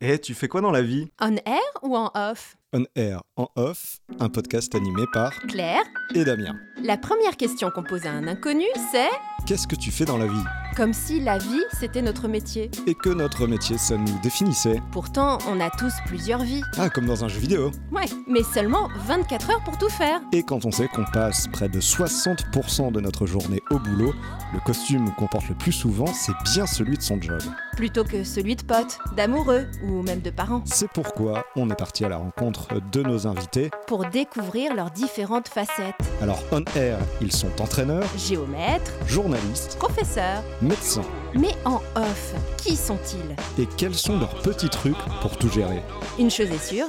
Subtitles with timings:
[0.00, 1.10] Eh, tu fais quoi dans la vie?
[1.20, 2.56] On air ou en off?
[2.72, 5.82] On Air, en off, un podcast animé par Claire
[6.14, 6.54] et Damien.
[6.84, 9.08] La première question qu'on pose à un inconnu, c'est
[9.46, 10.44] Qu'est-ce que tu fais dans la vie?
[10.78, 12.70] Comme si la vie, c'était notre métier.
[12.86, 16.62] Et que notre métier, ça nous définissait Pourtant, on a tous plusieurs vies.
[16.78, 20.20] Ah, comme dans un jeu vidéo Ouais, mais seulement 24 heures pour tout faire.
[20.32, 24.14] Et quand on sait qu'on passe près de 60% de notre journée au boulot,
[24.54, 27.42] le costume qu'on porte le plus souvent, c'est bien celui de son job.
[27.76, 30.62] Plutôt que celui de potes, d'amoureux ou même de parents.
[30.64, 33.70] C'est pourquoi on est parti à la rencontre de nos invités.
[33.88, 35.96] Pour découvrir leurs différentes facettes.
[36.22, 40.44] Alors, on air, ils sont entraîneurs, Géomètres, journalistes, professeurs.
[40.68, 41.04] Médecins.
[41.34, 43.62] Mais en off, qui sont-ils?
[43.62, 45.82] Et quels sont leurs petits trucs pour tout gérer?
[46.18, 46.88] Une chose est sûre,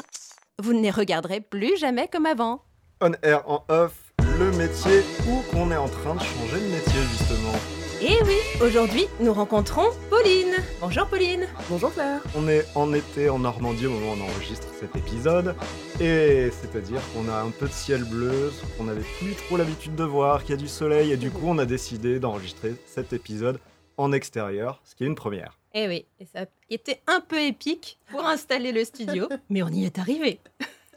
[0.62, 2.62] vous ne les regarderez plus jamais comme avant.
[3.02, 3.94] On air, en off,
[4.38, 7.79] le métier où qu'on est en train de changer de métier justement.
[8.02, 10.54] Et oui, aujourd'hui, nous rencontrons Pauline.
[10.80, 11.46] Bonjour Pauline.
[11.70, 12.22] Bonjour Claire.
[12.34, 15.54] On est en été en Normandie au moment où on enregistre cet épisode,
[16.00, 19.96] et c'est-à-dire qu'on a un peu de ciel bleu, ce qu'on n'avait plus trop l'habitude
[19.96, 23.12] de voir, qu'il y a du soleil, et du coup on a décidé d'enregistrer cet
[23.12, 23.60] épisode
[23.98, 25.60] en extérieur, ce qui est une première.
[25.74, 29.84] Eh oui, et ça était un peu épique pour installer le studio, mais on y
[29.84, 30.40] est arrivé.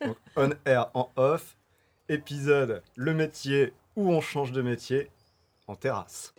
[0.07, 1.57] Donc on air en off,
[2.09, 5.11] épisode le métier où on change de métier
[5.67, 6.33] en terrasse.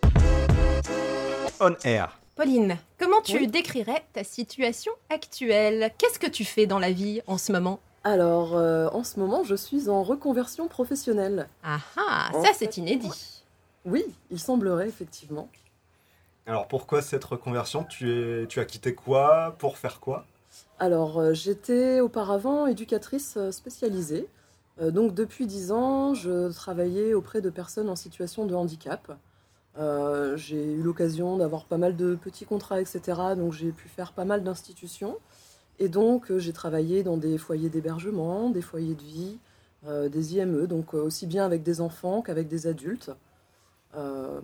[1.59, 2.19] On air.
[2.35, 3.47] Pauline, comment tu Oui.
[3.47, 5.91] décrirais ta situation actuelle?
[5.97, 7.79] Qu'est-ce que tu fais dans la vie en ce moment?
[8.03, 11.47] Alors, euh, en ce moment, je suis en reconversion professionnelle.
[11.63, 13.43] Ah ah, En ça fait, c'est inédit.
[13.85, 15.47] Oui, il semblerait effectivement.
[16.45, 17.85] Alors pourquoi cette reconversion?
[17.85, 19.55] Tu, es, tu as quitté quoi?
[19.59, 20.25] Pour faire quoi?
[20.79, 24.27] Alors, euh, j'étais auparavant éducatrice euh, spécialisée.
[24.81, 29.13] Euh, donc, depuis 10 ans, je travaillais auprès de personnes en situation de handicap.
[29.77, 33.01] Euh, j'ai eu l'occasion d'avoir pas mal de petits contrats, etc.
[33.35, 35.17] Donc, j'ai pu faire pas mal d'institutions.
[35.79, 39.37] Et donc, euh, j'ai travaillé dans des foyers d'hébergement, des foyers de vie,
[39.87, 43.11] euh, des IME, donc aussi bien avec des enfants qu'avec des adultes.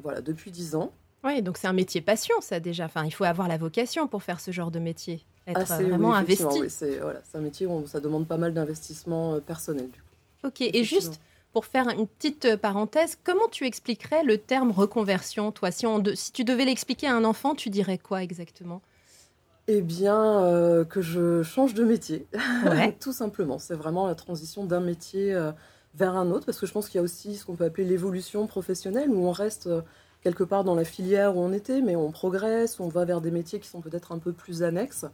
[0.03, 0.91] Voilà, depuis 10 ans.
[1.23, 2.85] Oui, donc c'est un métier passion ça déjà.
[2.85, 5.25] Enfin, il faut avoir la vocation pour faire ce genre de métier.
[5.47, 6.45] Être Ah, c'est- vraiment oui, investi.
[6.61, 9.89] oui, c'est voilà, c'est un métier où on- ça demande pas mal d'investissement personnel.
[9.89, 10.47] Du coup.
[10.47, 11.19] Ok, et juste
[11.53, 15.99] pour faire une petite euh, parenthèse, comment tu expliquerais le terme reconversion Toi, si, on
[15.99, 18.81] de- si tu devais l'expliquer à un enfant, tu dirais quoi exactement?
[19.67, 22.27] Eh bien, euh, que je change de métier,
[22.65, 22.95] Ouais.
[22.99, 23.59] tout simplement.
[23.59, 25.51] C'est vraiment la transition d'un métier euh,
[25.95, 27.85] vers un autre, parce que je pense qu'il y a aussi ce qu'on peut appeler
[27.85, 29.81] l'évolution professionnelle, où on reste euh,
[30.23, 33.31] quelque part dans la filière où on était, mais on progresse, on va vers des
[33.31, 35.05] métiers qui sont peut-être un peu plus annexes.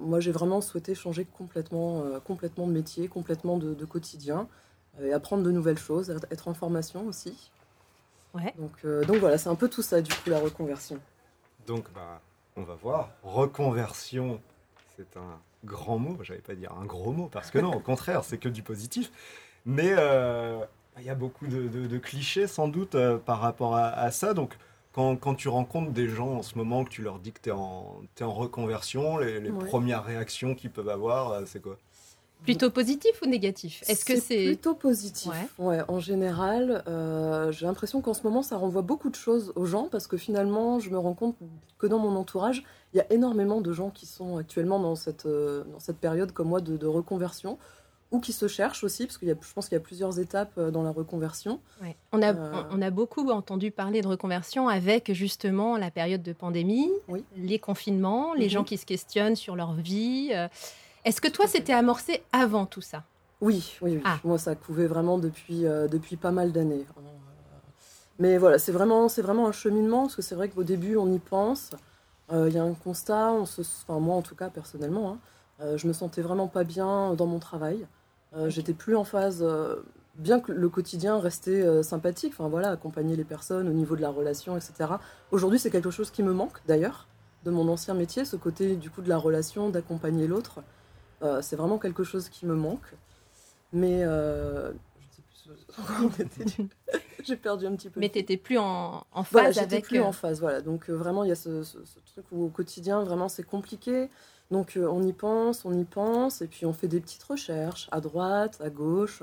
[0.00, 4.46] Moi, j'ai vraiment souhaité changer complètement, complètement de métier, complètement de, de quotidien,
[5.02, 7.50] et apprendre de nouvelles choses, être en formation aussi.
[8.34, 8.54] Ouais.
[8.58, 10.98] Donc, euh, donc voilà, c'est un peu tout ça, du coup, la reconversion.
[11.66, 12.20] Donc, bah,
[12.56, 13.10] on va voir.
[13.22, 14.40] Reconversion,
[14.96, 16.16] c'est un grand mot.
[16.22, 19.10] J'allais pas dire un gros mot, parce que non, au contraire, c'est que du positif.
[19.66, 20.60] Mais euh,
[20.98, 24.10] il y a beaucoup de, de- de clichés, sans doute, euh, par rapport à, à
[24.10, 24.32] ça.
[24.34, 24.56] Donc,
[24.92, 27.48] quand, quand tu rencontres des gens en ce moment, que tu leur dis que tu
[27.50, 28.02] es, en
[28.32, 29.66] reconversion, les, les Ouais.
[29.66, 31.76] premières réactions qu'ils peuvent avoir, euh, c'est quoi?
[32.42, 33.82] Plutôt positif ou négatif?
[33.88, 35.66] Est-ce que c'est plutôt positif Ouais.
[35.66, 39.66] Ouais, en général, euh, j'ai l'impression qu'en ce moment, ça renvoie beaucoup de choses aux
[39.66, 41.36] gens parce que finalement, je me rends compte
[41.78, 45.26] que dans mon entourage, il y a énormément de gens qui sont actuellement dans cette,
[45.26, 47.58] euh, dans cette période comme moi de, de reconversion
[48.12, 50.72] ou qui se cherchent aussi parce que je pense qu'il y a plusieurs étapes euh,
[50.72, 51.60] dans la reconversion.
[51.80, 51.94] Ouais.
[52.10, 52.62] On, a, Euh.
[52.72, 57.22] on a beaucoup entendu parler de reconversion avec justement la période de pandémie, Oui.
[57.36, 58.50] les confinements, les Mhm.
[58.50, 60.32] gens qui se questionnent sur leur vie.
[61.04, 63.04] Est-ce que toi, c'était amorcé avant tout ça?
[63.40, 64.02] Oui, oui, oui.
[64.04, 64.18] Ah.
[64.24, 66.86] Moi, ça couvait vraiment depuis, euh, depuis pas mal d'années.
[66.98, 67.00] Euh,
[68.18, 71.10] Mais voilà, c'est vraiment, c'est vraiment un cheminement, parce que c'est vrai qu'au début, on
[71.10, 71.70] y pense.
[72.32, 75.18] Euh, Il y a un constat, on se, enfin, moi en tout cas, personnellement, hein,
[75.62, 77.86] euh, je me sentais vraiment pas bien dans mon travail.
[78.46, 79.44] J'étais plus en phase,
[80.14, 84.10] bien que le quotidien restait sympathique, enfin voilà, accompagner les personnes au niveau de la
[84.10, 84.72] relation, etc.
[85.32, 87.08] Aujourd'hui, c'est quelque chose qui me manque, d'ailleurs,
[87.44, 90.60] de mon ancien métier, ce côté du coup de la relation, d'accompagner l'autre.
[91.22, 92.94] Euh, c'est vraiment quelque chose qui me manque.
[93.72, 96.68] Mais euh, je ne sais plus où.
[97.24, 98.00] J'ai perdu un petit peu.
[98.00, 99.84] Mais tu n'étais plus en, en phase Voilà, j'étais avec.
[99.84, 100.40] plus euh, en phase.
[100.40, 100.60] Voilà.
[100.62, 103.42] Donc euh, vraiment, il y a ce, ce- ce truc où au quotidien, vraiment, c'est
[103.42, 104.08] compliqué.
[104.50, 107.88] Donc euh, on y pense, on y pense, et puis on fait des petites recherches
[107.92, 109.22] à droite, à gauche.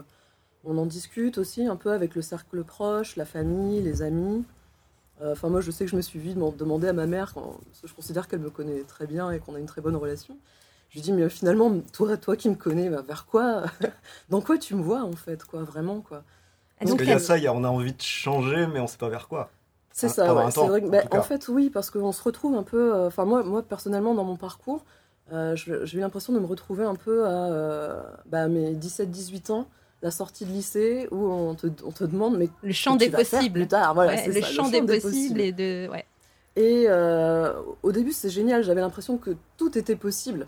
[0.63, 4.45] On en discute aussi un peu avec le cercle proche, la famille, les amis.
[5.21, 7.33] Euh, Enfin, moi, je sais que je me suis vue deman- demander à ma mère,
[7.33, 9.81] quand- parce que je considère qu'elle me connaît très bien et qu'on a une très
[9.81, 10.37] bonne relation.
[10.89, 13.63] Je lui dis, mais finalement, toi, toi qui me connais, bah, vers quoi
[14.29, 16.23] Dans quoi tu me vois, en fait, quoi, vraiment, quoi
[16.79, 18.79] Parce donc, qu'il y a ça, il y a- on a envie de changer, mais
[18.79, 19.49] on sait pas vers quoi.
[19.91, 22.55] C'est Ah, ça, ouais, temps, vrai que, bah, en fait, oui, parce qu'on se retrouve
[22.55, 22.93] un peu.
[22.95, 24.85] euh, Enfin, moi, moi, personnellement, dans mon parcours,
[25.33, 29.67] euh, j'ai eu l'impression de me retrouver un peu à euh, bah, mes 17-18 ans,
[30.03, 33.59] la sortie de lycée, où on te, on te demande mais Le champ des possibles.
[33.61, 33.93] plus tard.
[33.95, 35.89] Voilà, Ouais, c'est le, ça, champ des possibles et de.
[35.89, 36.05] Ouais.
[36.55, 37.53] Et euh,
[37.83, 40.47] au début, c'est génial, j'avais l'impression que tout était possible.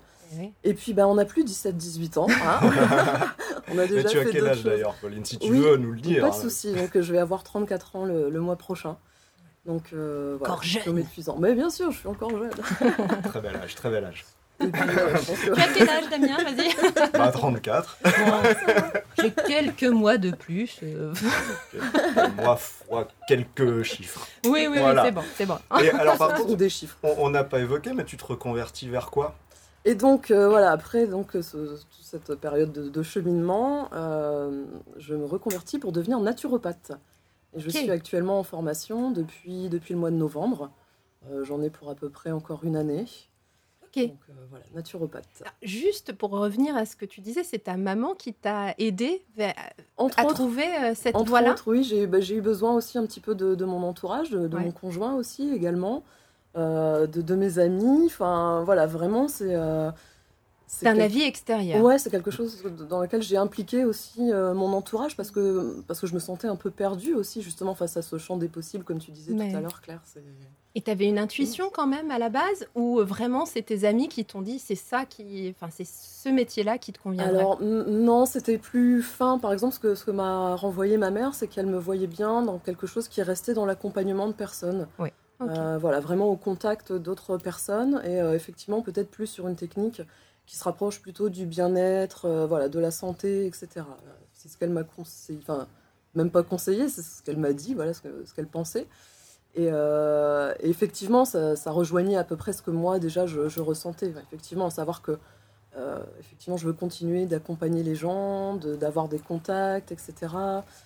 [0.64, 2.26] Et puis, bah, on n'a plus 17-18 ans.
[2.30, 2.60] hein.
[3.72, 6.00] on a Mais tu as quel âge d'ailleurs, Pauline Si tu Oui, veux nous le
[6.00, 6.22] dire.
[6.22, 8.96] Pas de souci, donc euh, je vais avoir 34 ans le, le mois prochain.
[9.66, 10.98] Donc, euh, voilà, Encore jeune.
[10.98, 11.36] épuisant.
[11.38, 12.50] Mais bien sûr, je suis encore jeune.
[13.24, 14.24] Très bel âge, très bel âge.
[14.58, 16.36] Puis, je que- Tu as quel âge, Damien?
[16.36, 17.10] Vas-y.
[17.12, 17.98] Bah, 34.
[19.18, 20.78] J'ai quelques mois de plus.
[20.82, 21.12] euh.
[22.36, 24.26] Moi, fois quelques chiffres.
[24.46, 25.02] Oui, oui, Voilà.
[25.02, 25.58] oui, c'est bon, c'est bon.
[25.82, 26.96] Et alors, par contre, des chiffres.
[27.02, 29.34] on n'a pas évoqué, mais tu te reconvertis vers quoi?
[29.84, 34.64] Et donc, euh, voilà, après donc, euh, ce- toute cette période de, de cheminement, euh,
[34.98, 36.92] je me reconvertis pour devenir naturopathe.
[37.54, 40.70] Et je suis actuellement en formation depuis, depuis le mois de novembre.
[41.30, 43.06] Euh, J'en ai pour à peu près encore une année.
[43.82, 44.06] Ok.
[44.06, 45.42] Donc, euh, voilà, naturopathe.
[45.62, 49.52] Juste pour revenir à ce que tu disais, c'est ta maman qui t'a aidé à
[49.96, 51.52] autres, trouver euh, cette Entre voie-là.
[51.52, 54.46] autres, oui, j'ai bah, eu besoin aussi un petit peu de, de mon entourage, de,
[54.46, 54.62] de Ouais.
[54.64, 56.00] mon conjoint aussi également, euh,
[56.54, 58.06] de, de mes amis.
[58.06, 59.54] Enfin, voilà, vraiment, c'est.
[59.54, 59.90] euh,
[60.66, 61.82] C'est un quel- avis extérieur.
[61.84, 66.00] Ouais, c'est quelque chose dans lequel j'ai impliqué aussi euh, mon entourage parce que, parce
[66.00, 68.84] que je me sentais un peu perdue aussi, justement, face à ce champ des possibles,
[68.84, 70.00] comme tu disais Mais- tout à l'heure, Claire.
[70.04, 70.22] c'est-
[70.76, 74.06] Et tu avais une intuition quand même à la base ou vraiment c'est tes amis
[74.06, 77.40] qui t'ont dit c'est ça qui, enfin c'est ce métier-là qui te conviendrait?
[77.40, 79.38] Alors, non, c'était plus fin.
[79.40, 82.42] Par exemple, ce que, ce que m'a renvoyé ma mère, c'est qu'elle me voyait bien
[82.42, 84.86] dans quelque chose qui restait dans l'accompagnement de personnes.
[85.42, 90.02] Euh, voilà, vraiment au contact d'autres personnes et euh, effectivement peut-être plus sur une technique
[90.46, 93.68] qui se rapproche plutôt du bien-être, euh, voilà, de la santé, etc.
[94.34, 95.66] C'est ce qu'elle m'a conseillé, enfin
[96.14, 98.86] même pas conseillé, c'est ce qu'elle m'a dit, voilà ce que- ce qu'elle pensait.
[99.54, 103.48] Et, euh, et effectivement, ça, ça rejoignait à peu près ce que moi déjà je,
[103.48, 104.10] je ressentais.
[104.10, 105.18] Enfin, effectivement, à savoir que
[105.76, 110.12] euh, effectivement, je veux continuer d'accompagner les gens, de- d'avoir des contacts, etc.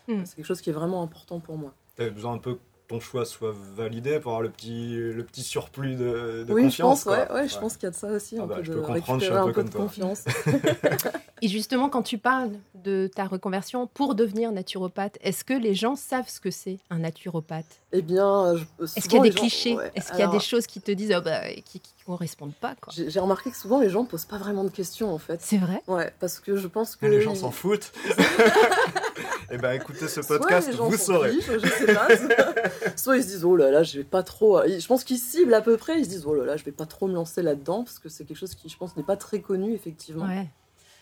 [0.09, 0.25] Hmm.
[0.27, 1.73] C'est quelque chose qui est vraiment important pour moi.
[1.97, 5.43] Tu avais besoin un peu ton choix soit validé pour avoir le petit, le petit
[5.43, 7.37] surplus de, de oui, je pense, ouais, quoi.
[7.37, 8.77] ouais, je pense qu'il y a de ça aussi, Ah un bah, peu je de
[8.77, 9.81] peux comprendre, je suis récupérer un un peu peu de comme toi.
[9.83, 10.25] confiance.
[11.43, 15.97] Et justement quand tu parles de ta reconversion pour devenir naturopathe, est-ce que les gens
[15.97, 17.81] savent ce que c'est un naturopathe?
[17.93, 19.75] Eh bien, je- Est-ce souvent, qu'il y a des gens- clichés?
[19.77, 21.93] ouais, Est-ce qu'il y a alors, des choses qui te disent oh bah, qui, qui
[22.07, 25.41] correspondent pas J'ai remarqué que souvent les gens posent pas vraiment de questions en fait.
[25.43, 25.83] C'est vrai?
[25.87, 27.93] Ouais, parce que je pense que Mais les gens s'en foutent.
[29.55, 31.31] Eh ben écoutez ce Soit podcast, les gens vous saurez.
[31.31, 32.09] fichent, je sais pas.
[32.97, 34.61] Soit ils se disent oh là là, je vais pas trop.
[34.67, 36.01] Je pense qu'ils ciblent à peu près.
[36.01, 38.09] Ils se disent oh là là, je vais pas trop me lancer là-dedans parce que
[38.09, 40.27] c'est quelque chose qui, je pense, n'est pas très connu effectivement.
[40.27, 40.49] Ouais.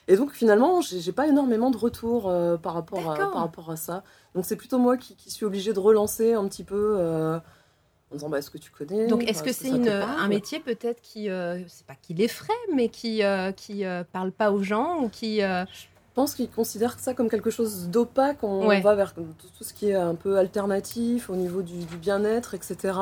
[0.06, 3.76] Et donc finalement, j'ai pas énormément de retours euh, par, rapport à, par rapport à
[3.76, 4.02] ça.
[4.34, 7.38] Donc c'est plutôt moi qui, qui suis obligée de relancer un petit peu euh,
[8.12, 9.06] en disant bah, est-ce que tu connais?
[9.06, 12.88] Donc est-ce Enfin, que c'est un métier peut-être qui, euh, c'est pas qui l'effraie, mais
[12.88, 15.64] qui euh, qui euh, parle pas aux gens ou qui euh,
[16.14, 18.42] pense qu'ils considèrent ça comme quelque chose d'opaque.
[18.42, 18.80] On Ouais.
[18.80, 19.24] va vers tout,
[19.60, 22.98] ce qui est un peu alternatif au niveau du, du bien-être, etc.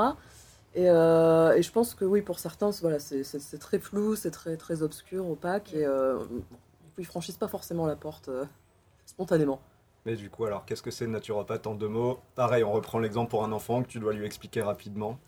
[0.75, 4.31] Et, euh, et je pense que oui, pour certains, c'est- voilà, c'est très flou, c'est
[4.31, 5.75] très, très obscur, opaque.
[5.75, 8.45] Et euh, bon, du coup, ils franchissent pas forcément la porte euh,
[9.07, 9.61] spontanément.
[10.07, 12.21] Mais du coup, alors qu'est-ce que c'est naturopathe en deux mots?
[12.35, 15.19] Pareil, on reprend l'exemple pour un enfant que tu dois lui expliquer rapidement.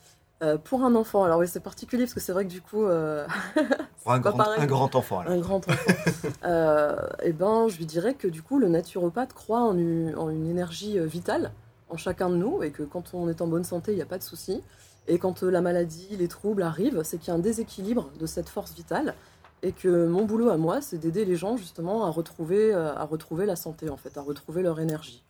[0.43, 2.85] Euh, pour un enfant, alors oui, c'est particulier parce que c'est vrai que du coup,
[2.85, 3.25] euh,
[4.03, 4.61] Pour un, grand, pareil.
[4.61, 5.33] un grand enfant, alors.
[5.33, 5.93] un grand enfant,
[6.45, 10.31] euh, eh ben, je lui dirais que du coup, le naturopathe croit en une, en
[10.31, 11.53] une énergie euh, vitale
[11.91, 14.07] en chacun de nous et que quand on est en bonne santé, il n'y a
[14.07, 14.63] pas de souci.
[15.07, 18.49] Et quand la maladie, les troubles arrivent, c'est qu'il y a un déséquilibre de cette
[18.49, 19.15] force vitale
[19.63, 23.47] et que mon boulot à moi, c'est d'aider les gens justement à retrouver, à retrouver
[23.47, 25.23] la santé en fait, à retrouver leur énergie.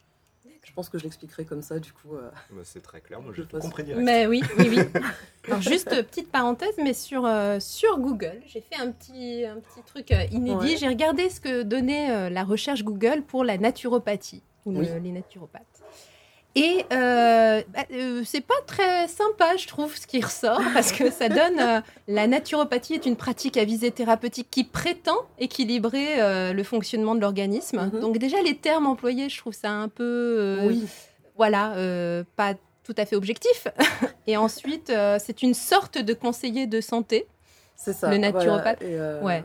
[0.64, 2.14] Je pense que je l'expliquerai comme ça du coup.
[2.14, 4.04] euh, Bah, c'est très clair, moi toute tout compris direct.
[4.04, 4.78] Mais oui, oui, oui.
[5.48, 9.82] Alors juste petite parenthèse, mais sur, euh, sur Google, j'ai fait un petit, un petit
[9.84, 10.56] truc euh, inédit.
[10.72, 10.76] Ouais.
[10.76, 14.88] J'ai regardé ce que donnait euh, la recherche Google pour la naturopathie, ou le- Oui.
[15.02, 15.82] les naturopathes.
[16.54, 21.10] Et euh, bah, euh, c'est pas très sympa, je trouve, ce qui ressort, parce que
[21.10, 21.58] ça donne.
[21.58, 27.14] euh, la naturopathie est une pratique à visée thérapeutique qui prétend équilibrer euh, le fonctionnement
[27.14, 27.90] de l'organisme.
[27.92, 28.00] Mhm.
[28.00, 30.02] Donc, déjà, les termes employés, je trouve ça un peu.
[30.04, 30.84] euh, oui,
[31.38, 32.52] voilà, euh, pas
[32.84, 33.68] tout à fait objectif.
[34.26, 37.26] Et ensuite, euh, c'est une sorte de conseiller de santé.
[37.76, 38.10] c'est ça.
[38.10, 38.32] le voilà.
[38.32, 38.82] naturopathe.
[38.82, 39.42] Et, euh, Ouais.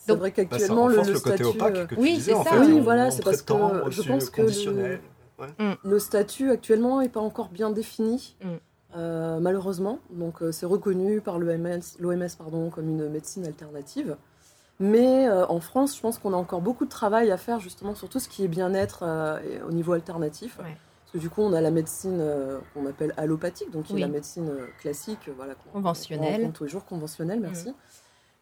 [0.00, 2.00] C'est Donc- vrai Bah, ça qu'actuellement, le, renforce le le, côté statut, opaque que tu
[2.00, 2.50] Oui, disais, c'est en ça.
[2.50, 2.58] fait.
[2.60, 3.52] Oui, on- voilà, on c'est parce que
[3.90, 5.00] je pense que le-
[5.36, 5.76] conditionnel.
[5.84, 8.46] Le statut actuellement n'est pas encore bien défini, Mm.
[8.96, 9.98] euh, malheureusement.
[10.10, 14.16] Donc euh, c'est reconnu par l'OMS, pardon, comme une médecine alternative.
[14.78, 17.94] Mais euh, en France, je pense qu'on a encore beaucoup de travail à faire justement
[17.94, 20.58] sur tout ce qui est bien-être euh, au niveau alternatif.
[20.58, 20.64] Ouais.
[21.04, 24.00] Parce que du coup, on a la médecine euh, qu'on appelle allopathique, donc qui Oui.
[24.02, 24.50] est la médecine
[24.80, 26.28] classique, euh, voilà, Conventionnelle.
[26.32, 27.72] qu'on rencontre tous les jours, conventionnelle, merci.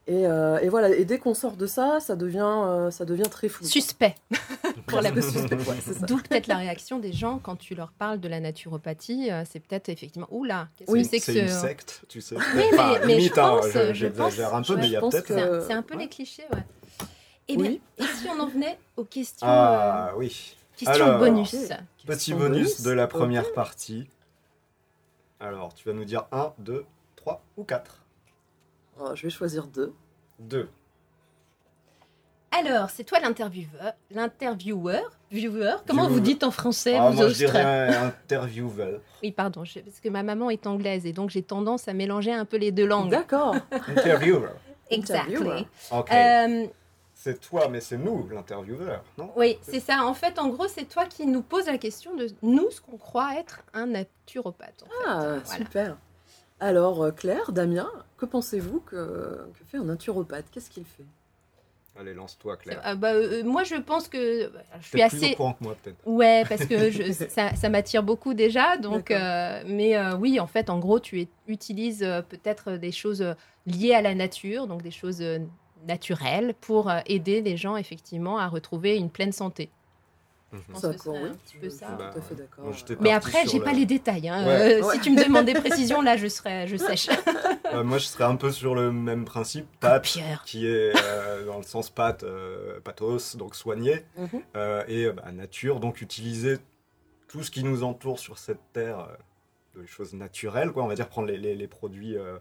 [0.07, 3.29] Et, euh, et voilà, et dès qu'on sort de ça, ça devient, euh, ça devient
[3.31, 3.65] très flou.
[3.65, 4.15] Suspect.
[4.87, 5.77] Pour la suspect, ouais.
[6.07, 9.31] D'où peut-être la réaction des gens quand tu leur parles de la naturopathie.
[9.31, 11.55] euh, c'est peut-être effectivement, oula, qu'est-ce Oui, que c'est que C'est une ce...
[11.61, 12.37] secte, tu sais.
[12.55, 14.87] mais- Enfin, mais je limite, hein, pense, je- je j'exagère un pense- peu, ouais, mais
[14.89, 15.27] il y a pense peut-être.
[15.27, 16.03] que- C'est un, Euh, un peu ouais.
[16.03, 16.65] les clichés, ouais.
[17.49, 17.81] Et bien, Oui.
[17.99, 20.55] et si on en venait aux questions, Ah oui.
[20.55, 21.51] euh, questions alors, bonus.
[21.51, 24.07] Petit Question bonus bonus, de la première partie.
[25.41, 26.85] Alors, tu vas nous dire 1, 2,
[27.17, 28.04] 3 ou 4 Alors, Oh,
[29.15, 29.93] je vais choisir deux.
[30.41, 30.69] 2.
[32.57, 35.75] Alors, c'est toi l'intervieweur, l'intervieweur, viewer.
[35.89, 39.01] Comment vous dites en français, Ah, vous moi, je dirais intervieweur.
[39.25, 42.33] Oui, pardon, je- parce que ma maman est anglaise et donc j'ai tendance à mélanger
[42.33, 43.11] un peu les deux langues.
[43.11, 43.57] D'accord.
[43.89, 44.51] Interviewer.
[44.91, 45.67] Exactly.
[45.91, 46.13] Ok.
[46.13, 46.67] Euh,
[47.15, 49.33] C'est toi, mais c'est nous, l'intervieweur, non?
[49.35, 50.05] Oui, c'est ça.
[50.05, 52.99] En fait, en gros, c'est toi qui nous poses la question de nous, ce qu'on
[52.99, 54.85] croit être un naturopathe.
[54.85, 54.93] en fait.
[55.09, 55.45] Ah, Voilà.
[55.65, 55.97] super.
[56.61, 57.91] Alors, euh, Claire, Damien,
[58.25, 58.97] que pensez-vous que,
[59.59, 60.47] que fait un naturopathe?
[60.51, 61.05] Qu'est-ce qu'il fait?
[61.97, 62.81] Allez, lance-toi, Claire.
[62.83, 64.51] ah, bah, euh, moi, je pense que
[64.81, 65.33] je suis T'es plus assez.
[65.33, 65.97] au courant que moi, peut-être.
[66.05, 68.77] Ouais, parce que je- ça, ça m'attire beaucoup déjà.
[68.79, 72.91] Donc, euh, mais euh, oui, en fait, en gros, tu es- utilises euh, peut-être des
[72.91, 73.35] choses euh,
[73.67, 75.39] liées à la nature, donc des choses euh,
[75.87, 79.71] naturelles, pour euh, aider les gens effectivement à retrouver une pleine santé.
[80.55, 80.63] Mhm.
[80.73, 81.19] pense Ça que c'est oui.
[81.19, 81.87] un petit peu ça.
[82.13, 82.65] Tout à fait d'accord.
[83.01, 84.29] Mais après, j'ai la- pas les détails.
[84.29, 84.47] hein.
[84.47, 84.81] Ouais.
[84.81, 84.95] Euh, Ouais.
[84.95, 87.09] Si tu me demandes des précisions, là, je serais, je sèche.
[87.73, 89.67] Euh, moi, je serais un peu sur le même principe.
[89.81, 90.43] Pâte, Pierre.
[90.47, 94.29] qui est euh, dans le sens pâte, euh, pathos, donc soigner, Mhm.
[94.57, 96.59] euh, et bah, nature, donc utiliser
[97.29, 99.01] tout ce qui nous entoure sur cette terre,
[99.77, 100.85] euh, de choses naturelles, quoi.
[100.85, 102.37] On va dire prendre les, les- les produits, euh,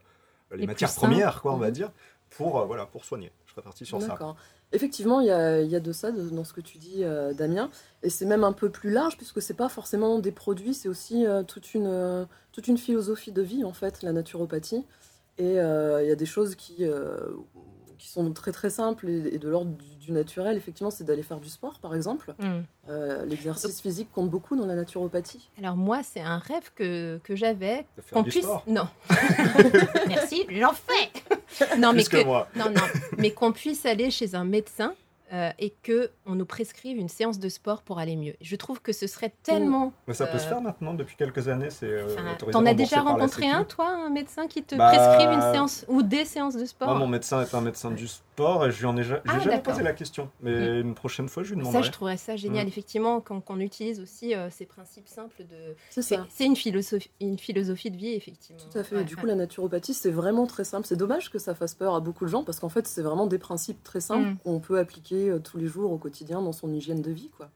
[0.52, 1.74] les, Les matières premières, quoi, on va Mhm.
[1.74, 1.92] dire,
[2.30, 3.32] pour euh, voilà, pour soigner.
[3.48, 4.16] Je serais parti sur ça.
[4.74, 7.04] Effectivement, il y a, il y a de ça de- dans ce que tu dis,
[7.04, 7.70] euh, Damien.
[8.02, 11.26] Et c'est même un peu plus large, puisque c'est pas forcément des produits, c'est aussi
[11.26, 14.86] euh, toute, une, euh, toute une philosophie de vie, en fait, la naturopathie.
[15.38, 17.18] Et euh, il y a des choses qui, euh,
[17.98, 20.58] qui sont très très simples et, et de l'ordre du, du naturel.
[20.58, 22.36] Effectivement, c'est d'aller faire du sport, par exemple.
[22.90, 25.50] Euh, L'exercice physique compte beaucoup dans la naturopathie.
[25.58, 27.86] Alors moi, c'est un rêve que, que j'avais.
[27.96, 28.44] De faire Qu'on du puisse...
[28.44, 28.64] sport.
[28.68, 28.88] Non.
[30.08, 31.12] Merci, j'en fais.
[31.78, 32.18] Non, mais Plus que...
[32.18, 32.48] que moi.
[32.56, 32.82] Non, non,
[33.18, 34.94] mais qu'on puisse aller chez un médecin
[35.34, 38.36] euh, et que on nous prescrive une séance de sport pour aller mieux.
[38.42, 39.92] Je trouve que ce serait tellement.
[40.08, 41.70] Mais ça peut se Euh, faire maintenant, depuis quelques années.
[41.72, 42.16] C'est euh,
[42.52, 46.04] T'en as déjà rencontré un, toi, un médecin qui te Bah, prescrive une séance ou
[46.04, 48.86] des séances de sport Moi, mon médecin est un médecin du sport et je lui
[48.86, 50.30] en ai, ja- Ah, jamais posé la question.
[50.42, 51.84] Mais une prochaine fois, je lui Ça, demanderai.
[51.84, 52.70] je trouverais ça génial, Mm.
[52.70, 55.76] effectivement, qu'on qu'on utilise aussi euh, ces principes simples de.
[55.90, 56.26] C'est C'est ça.
[56.30, 58.62] c'est une philosophie, une philosophie de vie, effectivement.
[58.72, 58.96] Tout à fait.
[58.98, 60.86] Ouais, du coup, la naturopathie, c'est vraiment très simple.
[60.88, 63.26] C'est dommage que ça fasse peur à beaucoup de gens parce qu'en fait, c'est vraiment
[63.28, 64.38] des principes très simples Mm.
[64.44, 67.30] qu'on peut appliquer euh, tous les jours au quotidien dans son hygiène de vie.
[67.36, 67.50] Quoi.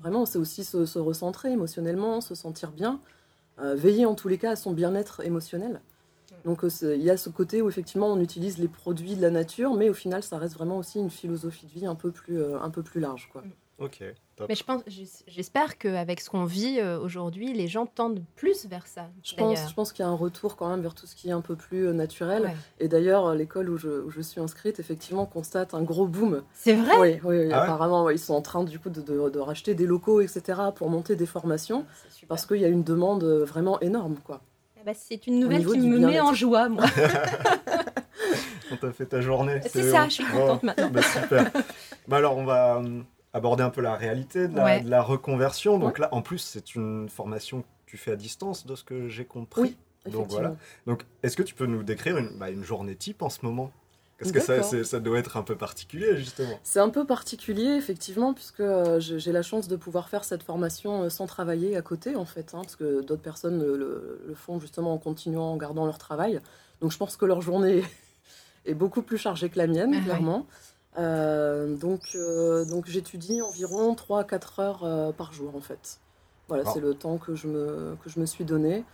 [0.00, 3.00] Vraiment, c'est aussi se, recentrer émotionnellement, se sentir bien,
[3.60, 5.80] euh, veiller en tous les cas à son bien-être émotionnel.
[6.44, 9.30] Donc, euh, il y a ce côté où effectivement on utilise les produits de la
[9.30, 12.42] nature, mais au final, ça reste vraiment aussi une philosophie de vie un peu plus,
[12.42, 13.28] un peu plus large.
[13.32, 13.42] Quoi.
[13.78, 14.02] Ok,
[14.34, 14.48] top.
[14.48, 18.66] Mais je pense, j'es- j'espère qu'avec ce qu'on vit euh, aujourd'hui, les gens tendent plus
[18.66, 19.06] vers ça.
[19.22, 21.28] Je pense, je pense qu'il y a un retour quand même vers tout ce qui
[21.28, 22.42] est un peu plus euh, naturel.
[22.42, 22.56] Ouais.
[22.80, 26.74] Et d'ailleurs, l'école où je, où je suis inscrite, effectivement, constate un gros boom C'est
[26.74, 26.98] vrai?
[26.98, 29.38] Oui, oui, oui, Ah apparemment, ouais, ils sont en train du coup de, de- de
[29.38, 32.26] racheter des locaux, etc., pour monter des formations, super.
[32.28, 34.40] parce qu'il y a une demande euh, vraiment énorme, quoi.
[34.76, 36.84] Ah bah, c'est une nouvelle qui me met en joie, moi.
[38.72, 39.60] On t'a fait ta journée.
[39.66, 40.08] C'est ça, bon.
[40.08, 40.90] je suis contente maintenant.
[40.90, 41.50] bah, super.
[42.06, 43.00] Bah alors, on va euh,
[43.32, 44.80] aborder un peu la réalité de la, Ouais.
[44.80, 45.78] de la reconversion.
[45.78, 49.08] Donc là, en plus, c'est une formation que tu fais à distance, de ce que
[49.08, 49.60] j'ai compris.
[49.62, 50.26] Oui, Donc Effectivement.
[50.28, 50.56] voilà.
[50.86, 53.70] Donc, est-ce que tu peux nous décrire une, bah, une journée type en ce moment?
[54.18, 56.58] Parce que ça, ça doit être un peu particulier, justement.
[56.64, 61.04] C'est un peu particulier, effectivement, puisque euh, j'ai la chance de pouvoir faire cette formation
[61.04, 64.34] euh, sans travailler à côté, en fait, hein, parce que d'autres personnes le, le- le
[64.34, 66.40] font justement en continuant, en gardant leur travail.
[66.80, 67.84] Donc je pense que leur journée
[68.64, 70.46] est beaucoup plus chargée que la mienne, Ah clairement.
[70.96, 76.00] Donc euh, donc j'étudie environ 3 à 4 heures euh, par jour, en fait.
[76.48, 76.70] Voilà, Ah.
[76.72, 78.84] c'est le temps que je me, que je me suis donné.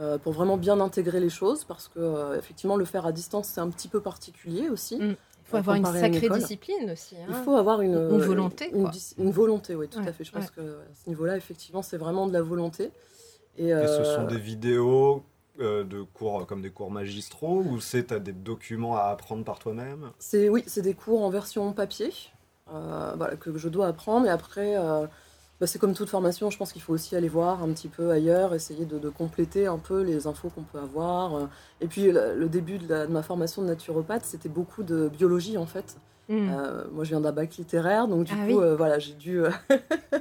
[0.00, 3.48] euh, pour vraiment bien intégrer les choses, parce que euh, effectivement le faire à distance
[3.52, 4.96] c'est un petit peu particulier aussi.
[4.96, 5.02] Mm.
[5.10, 5.16] Il
[5.50, 7.16] faut euh, avoir une sacrée discipline aussi.
[7.16, 7.42] Il hein.
[7.44, 8.90] faut avoir une, Une volonté, Une, quoi.
[8.90, 10.22] dis- une volonté, oui, tout Ouais, à fait.
[10.22, 10.50] Je pense ouais.
[10.54, 12.92] que à ce niveau-là, effectivement, c'est vraiment de la volonté.
[13.56, 15.24] Et, Et ce euh, sont des vidéos
[15.60, 19.58] euh, de cours comme des cours magistraux ou c'est t'as des documents à apprendre par
[19.58, 20.10] toi-même?
[20.18, 22.12] C'est oui, c'est des cours en version papier,
[22.72, 24.26] euh, voilà, que je dois apprendre.
[24.26, 25.06] Et après, euh,
[25.60, 28.10] bah, c'est comme toute formation, je pense qu'il faut aussi aller voir un petit peu
[28.10, 31.34] ailleurs, essayer de, de compléter un peu les infos qu'on peut avoir.
[31.36, 31.46] euh.
[31.80, 35.08] Et puis, le, le début de, la- de ma formation de naturopathe, c'était beaucoup de
[35.08, 35.96] biologie en fait.
[36.28, 36.48] Mm.
[36.50, 38.62] Euh, moi, je viens d'un bac littéraire, donc du Ah coup, oui.
[38.64, 39.50] euh, voilà, j'ai dû, euh,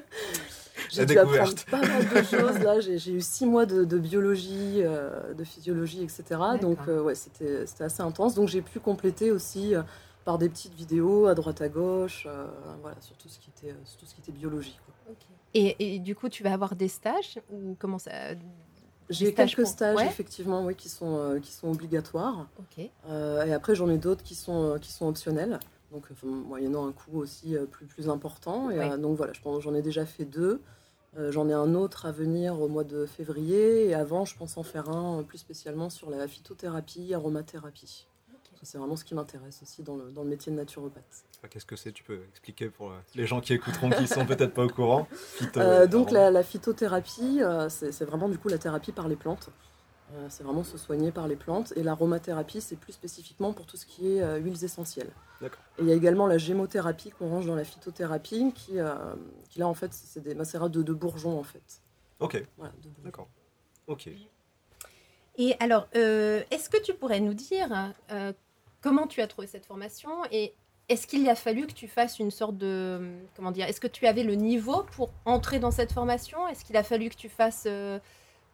[0.90, 2.60] j'ai dû apprendre pas mal de choses.
[2.60, 6.24] Là, j'ai eu six mois de, biologie, euh, de physiologie, etc.
[6.62, 8.36] Donc, euh, ouais, c'était assez intense.
[8.36, 9.84] Donc, j'ai pu compléter aussi euh,
[10.26, 12.28] par des petites vidéos à droite à gauche,
[12.82, 14.78] voilà, sur tout ce qui était, tout ce qui était biologie.
[15.54, 18.12] Et, du coup, tu vas avoir des stages ou comment ça
[19.10, 22.48] j'ai quelques stages effectivement, oui, qui sont qui sont obligatoires.
[22.78, 25.60] et après, j'en ai d'autres qui sont qui sont optionnels
[25.92, 28.70] donc moyennant un coût aussi euh, plus, plus important.
[28.70, 30.62] Et, euh, donc voilà, j'en ai déjà fait deux.
[31.18, 33.88] Euh, j'en ai un autre à venir au mois de février.
[33.88, 38.08] Et avant, je pense en faire un plus spécialement sur la phytothérapie, aromathérapie.
[38.64, 41.26] C'est vraiment ce qui m'intéresse aussi dans le, dans le, métier de naturopathe.
[41.48, 41.92] Qu'est-ce que c'est?
[41.92, 45.08] Tu peux expliquer pour les gens qui écouteront, qui sont peut-être pas au courant?
[45.90, 49.52] Donc la, la phytothérapie, c'est vraiment du coup la thérapie par les plantes.
[50.14, 51.74] Euh, c'est vraiment se soigner par les plantes.
[51.76, 55.12] Et l'aromathérapie, c'est plus spécifiquement pour tout ce qui est euh, huiles essentielles.
[55.42, 55.48] Et
[55.80, 58.96] il y a également la gémothérapie qu'on range dans la phytothérapie, qui, euh,
[59.50, 61.82] qui là, en fait, c'est des macérats de, de bourgeons, en fait.
[62.20, 62.44] Ok.
[63.04, 63.28] D'accord.
[63.86, 64.10] Ok.
[65.40, 67.94] Et alors, est-ce que tu pourrais nous dire
[68.82, 70.56] comment tu as trouvé cette formation et
[70.90, 73.00] est-ce qu'il a fallu que tu fasses une sorte de
[73.36, 76.48] comment dire Est-ce que tu avais le niveau pour entrer dans cette formation?
[76.48, 77.68] Est-ce qu'il a fallu que tu fasses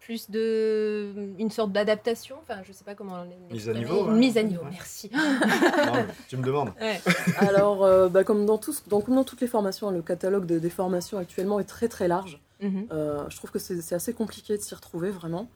[0.04, 4.38] plus de une sorte d'adaptation enfin je sais pas comment mise à niveau une mise
[4.38, 5.10] à niveau merci.
[6.28, 6.72] Tu me demandes.
[7.38, 11.18] Alors euh, bah, comme dans tous comme dans toutes les formations le catalogue des formations
[11.18, 12.42] actuellement est très très large.
[12.62, 12.88] Mhm.
[12.92, 15.48] euh, je trouve que c'est assez compliqué de s'y retrouver vraiment.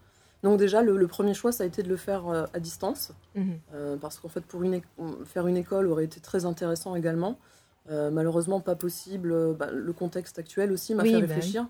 [0.42, 3.12] Donc déjà le, premier choix ça a été de le faire euh, à distance.
[3.34, 3.58] Mhm.
[4.00, 4.80] parce qu'en fait pour une
[5.26, 7.38] faire une école aurait été très intéressant également.
[7.90, 11.66] Malheureusement pas possible bah, le contexte actuel aussi m'a fait bah réfléchir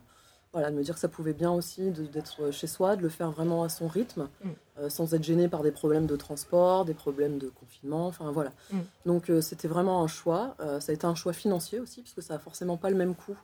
[0.59, 3.31] voilà, de me dire que ça pouvait bien aussi d'être chez soi, de le faire
[3.31, 4.49] vraiment à son rythme, mm.
[4.81, 8.51] euh, sans être gêné par des problèmes de transport, des problèmes de confinement, enfin voilà.
[8.73, 8.79] Mm.
[9.07, 10.57] Donc euh, c'était vraiment un choix.
[10.59, 13.15] Euh, ça a été un choix financier aussi, puisque ça n'a forcément pas le même
[13.15, 13.37] coût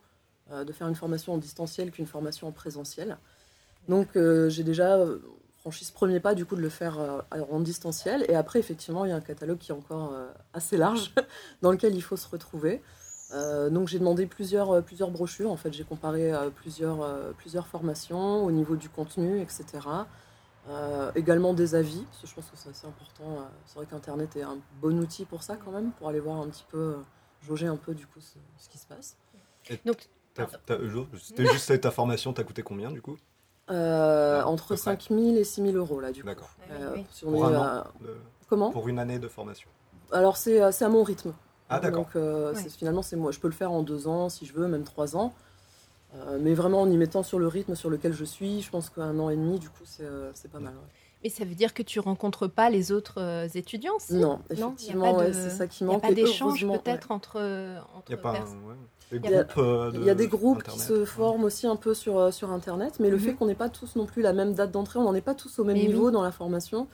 [0.51, 3.17] de faire une formation en distanciel qu'une formation en présentiel.
[3.89, 5.03] Donc j'ai déjà
[5.57, 6.99] franchi ce premier pas du coup de le faire
[7.31, 8.23] en distanciel.
[8.29, 10.13] Et après, effectivement, il y a un catalogue qui est encore
[10.53, 11.15] assez large,
[11.63, 12.83] dans lequel il faut se retrouver.
[13.31, 17.65] Euh, donc j'ai demandé plusieurs, euh, plusieurs brochures, en fait j'ai comparé euh, plusieurs, plusieurs
[17.67, 19.65] formations au niveau du contenu, etc.
[21.15, 23.47] également des avis, parce que je pense que c'est assez important.
[23.65, 26.47] c'est vrai qu'Internet est un bon outil pour ça quand même, pour aller voir un
[26.47, 26.97] petit peu,
[27.41, 29.15] jauger un peu du coup ce, qui se passe.
[29.85, 30.07] donc,
[31.19, 33.17] c'était juste ta formation, t'as coûté combien du coup?
[33.67, 36.27] Entre 5 000 et 6 000 euros là du coup.
[36.27, 36.51] D'accord.
[37.21, 37.51] pour,
[38.47, 38.71] Comment?
[38.71, 39.69] pour une année de formation
[40.11, 41.33] Alors c'est à mon rythme.
[41.69, 42.03] Ah, d'accord.
[42.03, 43.31] Donc, euh, finalement, c'est moi.
[43.31, 45.33] Je peux le faire en deux ans, si je veux, même trois ans.
[46.15, 48.89] Euh, mais vraiment, en y mettant sur le rythme sur lequel je suis, je pense
[48.89, 50.73] qu'un an et demi, du coup, c'est euh, pas mal.
[51.23, 55.67] Mais ça veut dire que tu rencontres pas les autres étudiants Non, effectivement, c'est ça
[55.67, 56.03] qui manque.
[56.03, 57.37] Il n'y a pas d'échange peut-être entre,
[57.95, 58.33] entre Il y a pas
[59.11, 62.51] des groupes, il y a des groupes qui se forment aussi un peu sur, sur
[62.51, 63.23] Internet, mais le mhm.
[63.23, 65.35] fait qu'on n'ait pas tous non plus la même date d'entrée, on n'en est pas
[65.35, 66.87] tous au même niveau dans la formation.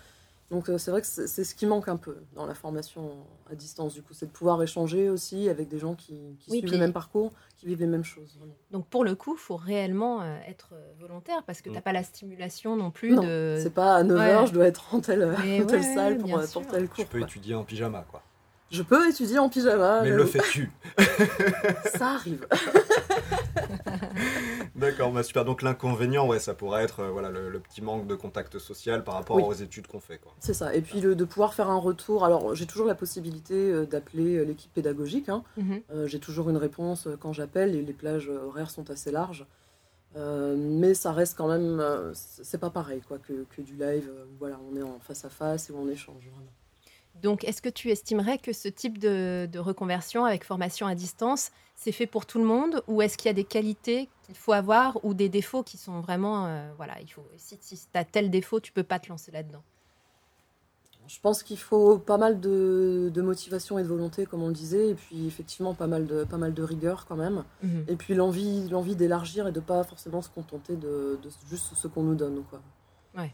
[0.52, 3.56] Donc euh, c'est vrai que c'est ce qui manque un peu dans la formation à
[3.56, 6.92] distance, du coup, c'est de pouvoir échanger aussi avec des gens qui, suivent le même
[6.92, 8.38] parcours, qui vivent les mêmes choses.
[8.70, 11.84] Donc pour le coup, il faut réellement euh, être volontaire parce que tu n'as mm.
[11.84, 13.60] pas la stimulation non plus non, de...
[13.64, 15.36] c'est pas à 9h, je dois être en telle,
[15.68, 16.98] telle salle pour, euh, pour tel cours.
[16.98, 18.22] Tu peux étudier en pyjama, quoi.
[18.72, 20.02] Je peux étudier en pyjama.
[20.04, 20.72] Mais le fais-tu
[21.94, 22.48] Ça arrive.
[24.76, 25.46] D'accord, bah super.
[25.46, 29.16] Donc l'inconvénient, ouais, ça pourrait être euh, voilà, le, petit manque de contact social par
[29.16, 30.20] rapport aux études qu'on fait.
[30.40, 30.74] C'est ça.
[30.74, 32.26] Et puis le, de pouvoir faire un retour.
[32.26, 35.30] Alors j'ai toujours la possibilité euh, d'appeler euh, l'équipe pédagogique.
[35.30, 35.44] Hein.
[35.58, 35.82] Mhm.
[36.06, 39.46] j'ai toujours une réponse quand j'appelle et les plages horaires sont assez larges.
[40.16, 44.10] mais ça reste quand même, c'est pas pareil quoi, que, que du live.
[44.40, 46.52] voilà, on est en face à face et on échange vraiment.
[47.22, 51.92] Donc, est-ce que tu estimerais que ce type de, reconversion avec formation à distance, c'est
[51.92, 55.04] fait pour tout le monde Ou est-ce qu'il y a des qualités qu'il faut avoir
[55.06, 56.48] ou des défauts qui sont vraiment.
[56.48, 59.64] Euh, voilà, il faut, si, tu as tel défaut, tu peux pas te lancer là-dedans?
[61.08, 64.90] Je pense qu'il faut pas mal de, motivation et de volonté, comme on le disait,
[64.92, 67.44] et puis effectivement pas mal de, pas mal de rigueur quand même.
[67.62, 67.86] Mhm.
[67.90, 72.04] Et puis l'envie d'élargir et de pas forcément se contenter de, de juste ce qu'on
[72.04, 72.44] nous donne.
[72.50, 72.62] Quoi.
[73.18, 73.34] Ouais.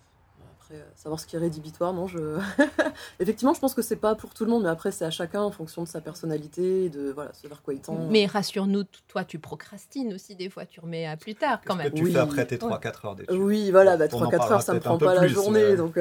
[0.71, 2.39] Euh, savoir ce qui est rédhibitoire, non, je...
[3.19, 5.41] Effectivement, je pense que c'est pas pour tout le monde, mais après, c'est à chacun
[5.41, 7.97] en fonction de sa personnalité et de voilà, ce vers quoi il tend.
[8.09, 11.91] Mais rassure-nous, toi, tu procrastines aussi des fois, tu remets à plus tard quand même.
[11.91, 14.79] Que tu fais après tes 3-4 heures d'études Oui, voilà, bah, 3-4 heures, ça me
[14.79, 15.75] prend pas la journée.
[15.75, 15.97] Donc...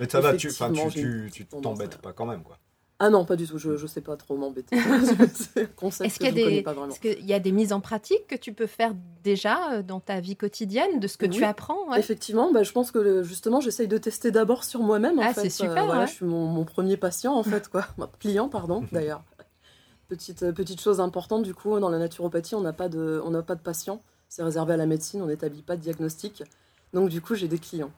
[0.00, 0.50] mais ça va, tu
[1.62, 2.58] t'embêtes pas quand même, quoi.
[3.00, 4.76] Ah non, pas du tout, je ne sais pas trop m'embêter.
[4.76, 9.72] Est-ce qu'il y, est y, a des mises en pratique que tu peux faire déjà
[9.72, 13.24] euh, dans ta vie quotidienne, de ce que tu apprends Effectivement, bah, je pense que
[13.24, 15.18] justement, j'essaye de tester d'abord sur moi-même.
[15.20, 15.90] Ah, c'est super.
[15.90, 17.86] Euh, je suis mon, premier patient, en fait, quoi.
[18.20, 19.24] client, pardon, d'ailleurs.
[20.08, 23.42] Petite, euh, petite chose importante, du coup, dans la naturopathie, on n'a pas, de, on
[23.42, 24.00] pas de patient.
[24.28, 26.44] c'est réservé à la médecine, on n'établit pas de diagnostic.
[26.92, 27.90] Donc du coup, j'ai des clients.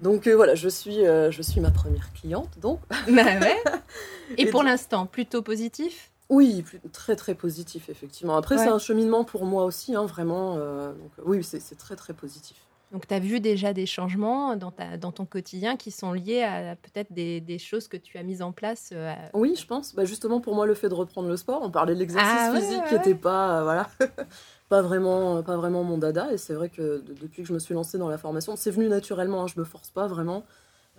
[0.00, 2.80] Donc euh, voilà, je suis, euh, je suis ma première cliente, donc.
[3.08, 3.56] Bah ouais.
[4.36, 6.10] Et, Et pour donc- l'instant, plutôt positif?
[6.28, 8.36] Oui, plus- très très positif, effectivement.
[8.36, 8.62] Après, Ouais.
[8.64, 10.56] c'est un cheminement pour moi aussi, hein, vraiment.
[10.58, 12.56] euh, donc, oui, c'est très très positif.
[12.92, 16.42] Donc, tu as vu déjà des changements dans, ta, dans ton quotidien qui sont liés
[16.42, 18.92] à peut-être des, des choses que tu as mises en place.
[18.92, 19.94] à- Oui, je pense.
[19.94, 22.52] Bah, justement, pour moi, le fait de reprendre le sport, on parlait de l'exercice Ah
[22.54, 23.90] physique ouais, qui n'était pas, voilà,
[24.68, 26.32] pas vraiment, pas vraiment mon dada.
[26.32, 28.70] Et c'est vrai que de- depuis que je me suis lancée dans la formation, c'est
[28.70, 29.42] venu naturellement.
[29.44, 30.44] Hein, je me force pas vraiment.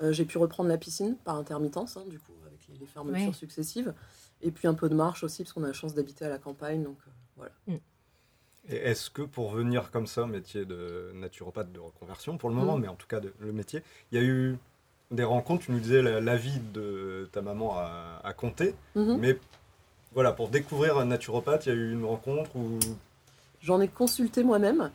[0.02, 3.36] Euh, j'ai pu reprendre la piscine par intermittence, hein, du coup, avec les, les fermetures
[3.36, 3.94] successives,
[4.42, 6.38] et puis un peu de marche aussi, parce qu'on a la chance d'habiter à la
[6.38, 6.84] campagne.
[6.84, 7.52] Donc euh, voilà.
[8.70, 12.78] Et est-ce que pour venir comme ça, métier de naturopathe de reconversion, pour le moment,
[12.78, 12.82] Mm.
[12.82, 14.58] mais en tout cas de- le métier, il y a eu
[15.12, 19.18] des rencontres, tu nous disais la, la vie de ta maman à, à compter, Mhm.
[19.18, 19.40] mais
[20.14, 22.78] voilà, pour découvrir un naturopathe, il y a eu une rencontre où...
[23.62, 24.92] J'en ai consulté moi-même.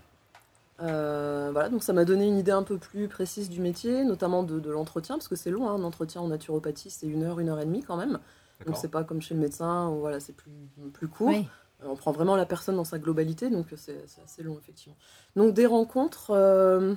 [0.80, 4.42] Euh, voilà, donc ça m'a donné une idée un peu plus précise du métier, notamment
[4.42, 7.38] de, de l'entretien, parce que c'est long, hein, un entretien en naturopathie, c'est une heure,
[7.38, 8.18] une heure et demie quand même.
[8.66, 10.50] Donc c'est pas comme chez le médecin où voilà, c'est plus,
[10.92, 11.28] plus court.
[11.28, 11.46] Oui.
[11.82, 14.96] Euh, On prend vraiment la personne dans sa globalité, donc c'est c'est assez long effectivement.
[15.36, 16.94] Donc des rencontres, euh,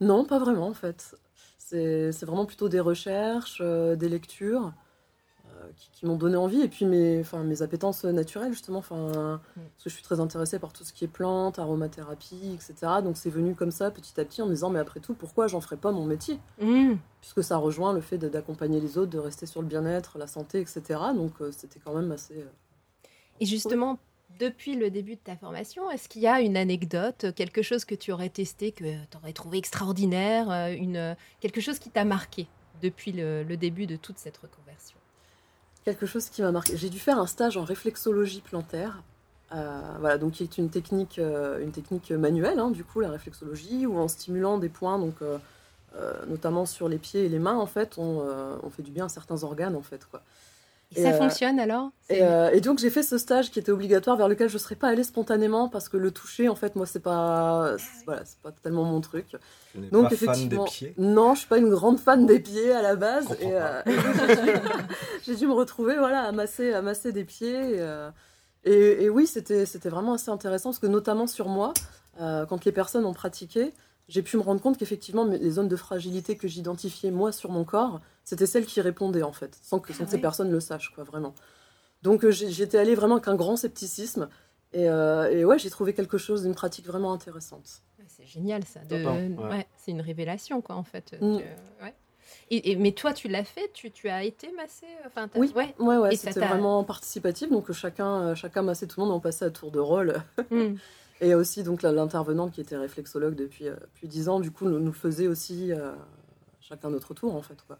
[0.00, 1.14] non, pas vraiment en fait.
[1.58, 4.72] C'est c'est vraiment plutôt des recherches, euh, des lectures
[5.76, 9.84] qui, qui m'ont donné envie, et puis mes, enfin, mes appétences naturelles justement, enfin, parce
[9.84, 12.74] que je suis très intéressée par tout ce qui est plantes, aromathérapie, etc.
[13.02, 15.46] Donc c'est venu comme ça petit à petit en me disant mais après tout pourquoi
[15.48, 16.94] j'en ferais pas mon métier Mmh.
[17.20, 20.60] puisque ça rejoint le fait d'accompagner les autres, de rester sur le bien-être, la santé,
[20.60, 20.82] etc.
[21.14, 22.34] Donc euh, c'était quand même assez.
[22.38, 22.46] euh,
[23.40, 23.98] Et justement,
[24.38, 27.94] depuis le début de ta formation, est-ce qu'il y a une anecdote, quelque chose que
[27.94, 32.46] tu aurais testé, que tu aurais trouvé extraordinaire, euh, une, quelque chose qui t'a marqué
[32.80, 34.96] depuis le, le début de toute cette reconversion?
[35.84, 36.76] Quelque chose qui m'a marqué.
[36.76, 39.02] J'ai dû faire un stage en réflexologie plantaire.
[39.54, 43.10] euh, voilà, donc qui est une technique, euh, une technique manuelle, hein, du coup, la
[43.10, 45.38] réflexologie, où en stimulant des points, donc euh,
[46.26, 49.42] notamment sur les pieds et les mains, en fait, on, fait du bien à certains
[49.44, 50.06] organes, en fait.
[50.96, 51.90] Et, Et, ça euh, fonctionne alors?
[52.10, 54.58] Et, euh, et donc j'ai fait ce stage qui était obligatoire, vers lequel je ne
[54.58, 58.22] serais pas allée spontanément parce que le toucher, en fait, moi, c'est pas, c'est- voilà,
[58.24, 59.36] c'est pas tellement mon truc.
[59.72, 60.94] Tu n'es Donc pas fan des effectivement, pieds?
[60.98, 63.26] non, je suis pas une grande fan des pieds à la base.
[63.40, 63.96] Je Et, euh, j'ai
[64.42, 64.52] dû-
[65.22, 67.54] j'ai dû me retrouver voilà, à, masser, à masser des pieds.
[67.76, 68.10] Et, euh,
[68.64, 71.72] et- et oui, c'était c'était vraiment assez intéressant parce que notamment sur moi,
[72.20, 73.72] euh, quand les personnes ont pratiqué,
[74.12, 77.64] j'ai pu me rendre compte qu'effectivement, les zones de fragilité que j'identifiais moi sur mon
[77.64, 80.60] corps, c'était celles qui répondaient en fait, sans que, sans Ah que ces personnes le
[80.60, 81.34] sachent, quoi, vraiment.
[82.02, 84.28] Donc euh, j'étais allée vraiment avec un grand scepticisme.
[84.74, 87.82] Et, euh, et ouais, j'ai trouvé quelque chose, une pratique vraiment intéressante.
[88.08, 88.80] C'est génial ça.
[88.80, 89.50] de- Top, ouais.
[89.50, 91.14] ouais, c'est une révélation quoi en fait.
[91.20, 91.38] Mm.
[91.38, 91.44] Tu-
[91.84, 91.94] ouais.
[92.50, 95.52] Et, et- mais toi tu l'as fait, tu, tu as été massé, enfin t'as- Oui.
[95.56, 95.74] ouais.
[95.78, 97.50] Ouais, ouais, c'était t'a- vraiment participatif.
[97.50, 100.16] Donc euh, chacun, euh, chacun massait tout le monde, on passait à tour de rôle.
[100.50, 100.74] Mm.
[101.22, 104.80] Et aussi donc l'intervenante qui était réflexologue depuis euh, depuis dix ans, du coup, nous,
[104.80, 105.92] nous faisait aussi euh,
[106.60, 107.62] chacun notre tour en fait.
[107.66, 107.78] Quoi.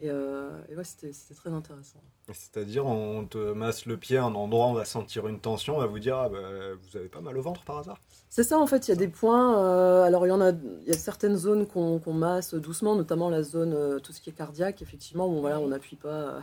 [0.00, 1.98] Et, euh, et ouais, c'était très intéressant.
[2.28, 5.80] C'est-à-dire, on te masse le pied à un endroit, on va sentir une tension, on
[5.80, 6.38] va vous dire, ah, bah,
[6.80, 7.98] vous avez pas mal au ventre par hasard?
[8.28, 9.58] C'est ça en fait, il y a des points.
[9.58, 13.28] euh, alors il y en a, il y a certaines zones qu'on masse doucement, notamment
[13.28, 16.38] la zone, euh, tout ce qui est cardiaque, effectivement, où voilà, on n'appuie pas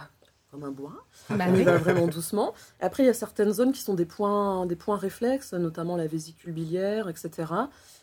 [0.55, 1.05] comme un bois.
[1.29, 2.53] Bah on y va vraiment doucement.
[2.79, 6.07] Après, il y a certaines zones qui sont des points, des points réflexes, notamment la
[6.07, 7.29] vésicule biliaire, etc.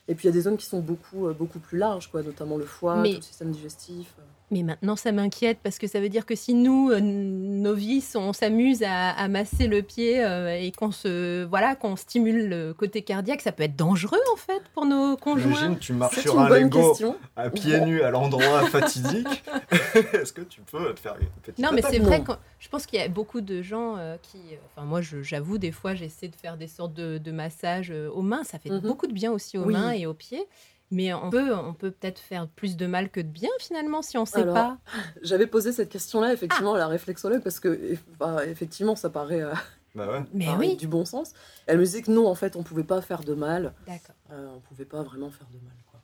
[0.08, 2.22] Et puis il y a des zones qui sont beaucoup, euh, beaucoup plus larges, quoi,
[2.22, 4.14] notamment le foie, Mais- tout le système digestif.
[4.52, 8.32] Mais maintenant, ça m'inquiète parce que ça veut dire que si nous, euh, novices, on
[8.34, 13.00] s'amuse à, à masser le pied euh, et qu'on se, voilà, qu'on stimule le côté
[13.02, 15.50] cardiaque, ça peut être dangereux en fait pour nos conjoints.
[15.52, 17.16] Imagine, tu marches sur un Lego question.
[17.34, 19.42] à pieds nus à l'endroit fatidique.
[20.12, 22.22] Est-ce que tu peux te faire une petite Non, mais c'est vrai
[22.58, 24.38] je pense qu'il y a beaucoup de gens euh, qui.
[24.76, 28.08] Enfin, moi, je- j'avoue, des fois, j'essaie de faire des sortes de, de massages euh,
[28.10, 28.44] aux mains.
[28.44, 28.80] Ça fait Mhm.
[28.80, 29.72] beaucoup de bien aussi aux Oui.
[29.72, 30.46] mains et aux pieds.
[30.92, 34.16] Mais on peut, on peut peut-être faire plus de mal que de bien finalement si
[34.18, 34.78] on ne sait Alors, pas.
[35.22, 39.40] J'avais posé cette question-là, effectivement, à la réflexologue, parce que eff- bah, effectivement, ça paraît,
[39.42, 39.52] euh,
[39.94, 40.22] Bah ouais.
[40.34, 41.32] Mais paraît oui, du bon sens.
[41.66, 43.72] Elle me disait que non, en fait, on pouvait pas faire de mal.
[43.86, 44.14] d'accord.
[44.30, 45.74] Euh, on pouvait pas vraiment faire de mal.
[45.90, 46.00] Quoi.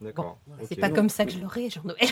[0.00, 0.38] D'accord.
[0.68, 0.94] C'est pas non.
[0.94, 1.98] comme ça que je l'aurais, Jean-Noël.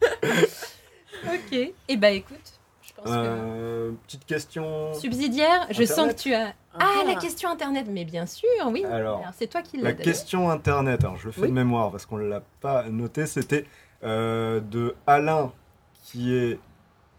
[1.24, 1.72] ok.
[1.88, 2.59] Eh ben, écoute,
[3.02, 3.18] pense que.
[3.18, 4.92] Euh, petite question.
[4.94, 6.16] Subsidiaire, je sens Internet.
[6.16, 6.54] que tu as.
[6.78, 8.84] Ah, la question internet, mais bien sûr, oui.
[8.84, 10.04] Alors, c'est toi qui l'as La donné.
[10.04, 11.48] question internet, alors je le fais Oui.
[11.48, 13.64] de mémoire parce qu'on ne l'a pas noté, c'était
[14.04, 15.52] euh, de Alain
[16.04, 16.60] qui est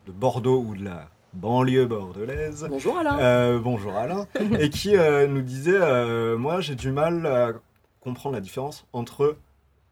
[0.07, 2.65] de Bordeaux ou de la banlieue bordelaise.
[2.69, 3.19] Bonjour Alain.
[3.19, 4.25] Euh, bonjour Alain.
[4.59, 7.51] et qui euh, nous disait euh, Moi j'ai du mal à
[8.01, 9.37] comprendre la différence entre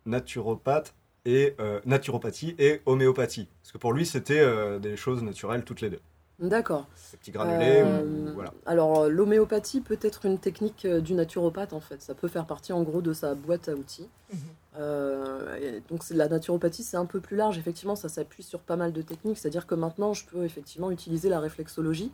[0.06, 0.94] naturopathe
[1.36, 3.48] et euh, naturopathie et homéopathie.
[3.62, 6.00] Parce que pour lui c'était euh, des choses naturelles toutes les deux.
[6.40, 6.88] D'accord.
[6.96, 8.54] Ces petits granulés, Euh, ou- voilà.
[8.66, 12.02] Alors, l'homéopathie peut être une technique euh, du naturopathe, en fait.
[12.02, 14.08] Ça peut faire partie, en gros, de sa boîte à outils.
[14.32, 14.40] Mhm.
[14.78, 17.58] Euh, et donc, c'est- la naturopathie, c'est un peu plus large.
[17.58, 19.38] Effectivement, ça s'appuie sur pas mal de techniques.
[19.38, 22.12] C'est-à-dire que maintenant, je peux effectivement utiliser la réflexologie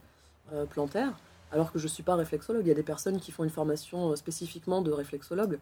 [0.54, 1.14] euh, plantaire,
[1.52, 2.64] alors que je ne suis pas réflexologue.
[2.66, 5.60] Il y a des personnes qui font une formation euh, spécifiquement de réflexologue.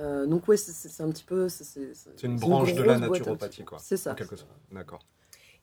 [0.00, 1.48] Euh, donc, oui, c'est- c'est c'est un petit peu.
[1.48, 4.14] C'est C'est une branche de la naturopathie, quoi, C'est ça.
[4.70, 5.00] D'accord.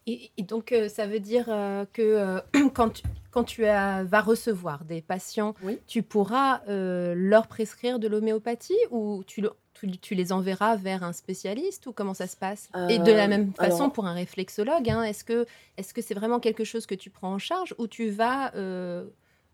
[0.07, 2.39] Et, et donc, euh, ça veut dire euh, que euh,
[2.73, 5.77] quand tu, quand tu as- vas recevoir des patients, Oui.
[5.87, 11.03] tu pourras euh, leur prescrire de l'homéopathie ou tu, le- tu- tu les enverras vers
[11.03, 12.69] un spécialiste ou comment ça se passe?
[12.89, 15.45] Et de la même façon alors- pour un réflexologue, hein, est-ce que
[15.77, 19.05] est-ce que c'est vraiment quelque chose que tu prends en charge ou tu vas euh,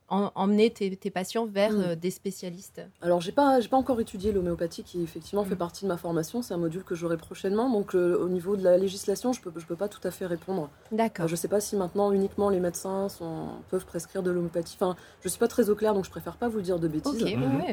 [0.09, 1.81] en- emmener tes, tes patients vers Mm.
[1.81, 5.57] euh, des spécialistes Alors, j'ai pas, j'ai pas encore étudié l'homéopathie qui effectivement fait Mm.
[5.57, 6.41] partie de ma formation.
[6.41, 7.69] C'est un module que j'aurai prochainement.
[7.69, 10.25] Donc, euh, au niveau de la législation, je peux, je peux pas tout à fait
[10.27, 10.69] répondre.
[10.91, 11.25] D'accord.
[11.25, 14.75] Euh, je sais pas si maintenant uniquement les médecins sont, peuvent prescrire de l'homéopathie.
[14.79, 17.25] Enfin, je suis pas très au clair, donc je préfère pas vous dire de bêtises.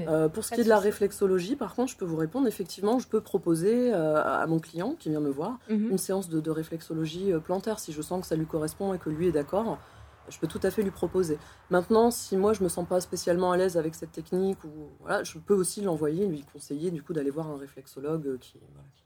[0.08, 2.46] Euh, pour ce qui est de la réflexologie, par contre, je peux vous répondre.
[2.48, 5.90] Effectivement, je peux proposer à mon client qui vient me voir Mhm.
[5.90, 9.10] une séance de, de réflexologie plantaire si je sens que ça lui correspond et que
[9.10, 9.78] lui est d'accord.
[10.28, 11.38] Je peux tout à fait lui proposer.
[11.70, 15.22] Maintenant, si moi je me sens pas spécialement à l'aise avec cette technique, ou voilà,
[15.24, 18.88] je peux aussi l'envoyer, lui conseiller du coup d'aller voir un réflexologue euh, qui, voilà,
[18.94, 19.04] qui-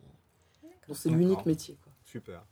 [0.88, 1.76] dont c'est l'unique métier.
[1.82, 1.92] quoi.
[2.04, 2.42] Super.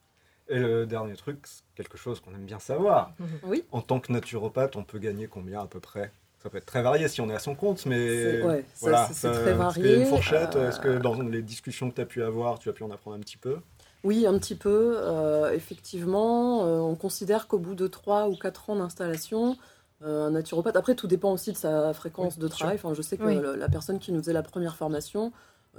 [0.48, 3.12] Et le dernier truc, c'est quelque chose qu'on aime bien savoir.
[3.44, 3.64] Oui.
[3.72, 6.12] En tant que naturopathe, on peut gagner combien à peu près?
[6.42, 9.08] Ça peut être très varié si on est à son compte, mais C'est- ouais, voilà,
[9.10, 10.00] c'est- très est-ce qu'il y a varié.
[10.00, 12.74] une fourchette Euh, Est-ce que dans les discussions que tu as pu avoir, tu as
[12.74, 13.58] pu en apprendre un petit peu?
[14.04, 14.96] Oui, un petit peu.
[14.98, 19.56] euh, effectivement, euh, on considère qu'au bout de 3 ou 4 ans d'installation,
[20.02, 22.74] euh, un naturopathe, après tout dépend aussi de sa fréquence Oui, de travail.
[22.76, 23.40] Enfin, je sais que Oui.
[23.56, 25.32] la personne qui nous faisait la première formation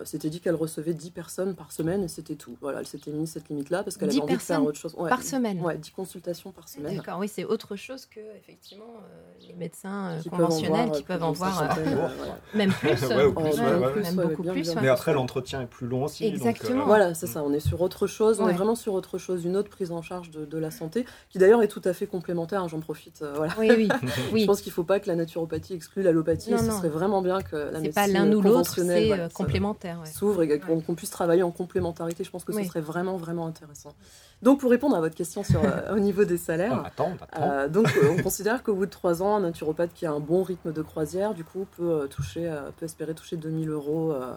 [0.03, 2.57] s'était dit qu'elle recevait 10 personnes par semaine et c'était tout.
[2.61, 4.77] Voilà, elle s'était mis cette limite-là parce qu'elle 10 avait envie de faire personnes autre
[4.79, 4.95] chose.
[4.97, 5.61] Ouais, par semaine.
[5.61, 6.97] Ouais, 10 consultations par semaine.
[6.97, 11.03] D'accord, oui, c'est autre chose que effectivement euh, les médecins euh, Qui conventionnels voir, qui
[11.03, 12.37] euh, peuvent en voir euh, euh, voilà.
[12.53, 12.89] même plus.
[12.89, 13.79] Ouais, ou plus, Ouais, ouais, ouais.
[13.79, 14.61] même Plus, ouais, beaucoup bien, plus.
[14.71, 14.81] bien.
[14.81, 16.23] Mais après, l'entretien est plus long aussi.
[16.23, 16.85] donc, euh, Exactement.
[16.85, 17.43] Voilà, c'est ça.
[17.43, 18.39] On est sur autre chose.
[18.41, 21.05] On est vraiment sur autre chose, une autre prise en charge de, de la santé,
[21.29, 22.63] qui d'ailleurs est tout à fait complémentaire.
[22.63, 23.21] hein, J'en profite.
[23.21, 23.53] euh, voilà.
[23.59, 23.87] Oui, oui,
[24.41, 26.51] Je pense qu'il ne faut pas que la naturopathie exclue l'allopathie.
[26.57, 29.43] Ce serait vraiment bien que la médecine pas l'un ou l'autre, c'est euh, ça
[29.89, 29.99] complémentaire.
[30.01, 30.05] ouais.
[30.11, 32.23] s'ouvre et qu'on puisse travailler en complémentarité.
[32.23, 32.65] Je pense que ce Oui.
[32.67, 33.93] serait vraiment, vraiment intéressant.
[34.41, 37.23] Donc, pour répondre à votre question sur, euh, au niveau des On salaires, attend, on
[37.23, 37.41] attend.
[37.41, 40.19] euh, donc, euh, on considère qu'au bout de trois ans, un naturopathe qui a un
[40.19, 44.11] bon rythme de croisière, du coup, peut, euh, toucher, euh, peut espérer toucher 2000 euros
[44.11, 44.35] euh,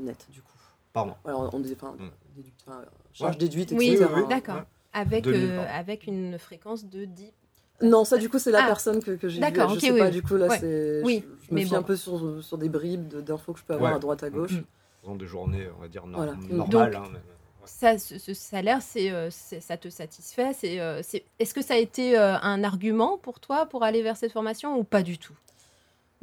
[0.00, 0.52] net, du coup.
[0.92, 1.14] Pardon.
[1.24, 1.60] Voilà, on, enfin,
[1.98, 2.10] Mm.
[2.36, 2.80] déduit- enfin,
[3.12, 3.38] charge Ouais.
[3.38, 4.06] déduite, Oui, etc.
[4.14, 4.28] oui, oui.
[4.28, 4.54] D'accord.
[4.56, 4.62] Ouais.
[4.94, 5.70] Avec, 2000, euh, pardon.
[5.74, 7.32] avec une fréquence de 10.
[7.82, 8.66] Non, ça, du coup, c'est la Ah.
[8.66, 9.40] personne que, que j'ai vue.
[9.40, 10.58] D'accord, Je ok, sais oui, pas, du coup, là, Ouais.
[10.58, 11.02] c'est...
[11.04, 11.76] Oui, je, je me mais fie bon.
[11.76, 13.96] un peu sur, sur des bribes de- d'infos que je peux avoir Ouais.
[13.96, 14.52] à droite à gauche.
[14.52, 14.64] Mm.
[15.02, 16.32] Faisons des journées, on va dire, nor- Voilà.
[16.50, 16.90] normales.
[16.92, 17.18] Donc, hein, mais-
[17.68, 21.02] Ça, ce, ce salaire, c'est, euh, c'est- ça te satisfait c'est, euh.
[21.40, 24.78] Est-ce que ça a été euh, un argument pour toi pour aller vers cette formation
[24.78, 25.34] ou pas du tout?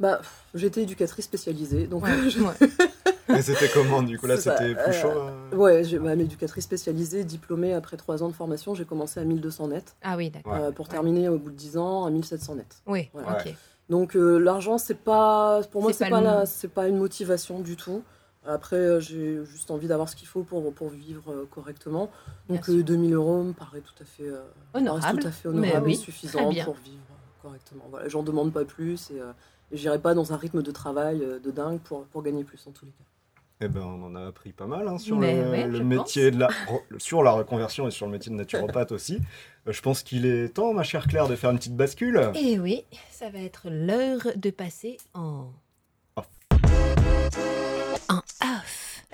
[0.00, 0.22] Bah,
[0.54, 2.54] j'étais éducatrice spécialisée, donc Ouais, je- ouais.
[3.28, 6.64] Mais c'était comment du coup Là, c'était plus euh, chaud euh Ouais, j'ai bah, éducatrice
[6.64, 10.54] spécialisée, diplômée après trois ans de formation, j'ai commencé à 1200 net, Ah oui, d'accord.
[10.54, 10.92] Euh, pour Ouais.
[10.92, 12.82] terminer au bout de 10 ans à 1700 net.
[12.86, 13.32] Oui, Voilà.
[13.44, 13.54] ok.
[13.90, 16.88] Donc euh, l'argent, c'est pas, pour moi, C'est c'est pas pas, le- la- c'est pas
[16.88, 18.02] une motivation du tout.
[18.46, 22.10] Après, euh, j'ai juste envie d'avoir ce qu'il faut pour, pour vivre euh, correctement.
[22.48, 22.74] Donc sûr.
[22.74, 24.42] euh, 2000 euros me paraît tout à fait, euh,
[24.74, 27.84] Honorable, tout à fait mais honorable oui, et suffisant pour vivre euh, correctement.
[27.90, 29.34] Voilà, j'en demande pas plus et, euh, et
[29.74, 32.70] j'irai pas dans un rythme de travail euh, de dingue pour, pour gagner plus en
[32.70, 33.04] tous les cas.
[33.60, 35.82] Eh ben, on en a appris pas mal hein, sur Mais le, ouais, le je
[35.82, 36.48] métier de la
[36.98, 39.20] sur la reconversion et sur le métier de naturopathe aussi.
[39.68, 42.30] Euh, je pense qu'il est temps, ma chère Claire, de faire une petite bascule.
[42.34, 45.50] Et oui, ça va être l'heure de passer en...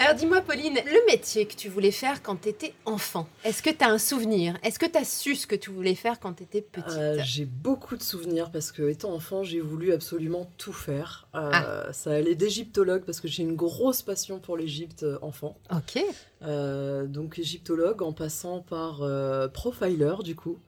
[0.03, 3.69] Alors dis-moi Pauline, le métier que tu voulais faire quand tu étais enfant, est-ce que
[3.69, 4.57] tu as un souvenir?
[4.63, 6.89] Est-ce que tu as su ce que tu voulais faire quand tu étais petite?
[6.97, 11.29] Euh, j'ai beaucoup de souvenirs parce que étant enfant, j'ai voulu absolument tout faire.
[11.35, 11.93] Euh, Ah.
[11.93, 15.59] Ça allait d'égyptologue parce que j'ai une grosse passion pour l'Égypte euh, enfant.
[15.71, 16.03] Ok.
[16.41, 19.03] Euh, donc égyptologue en passant par
[19.53, 20.59] profiler du coup.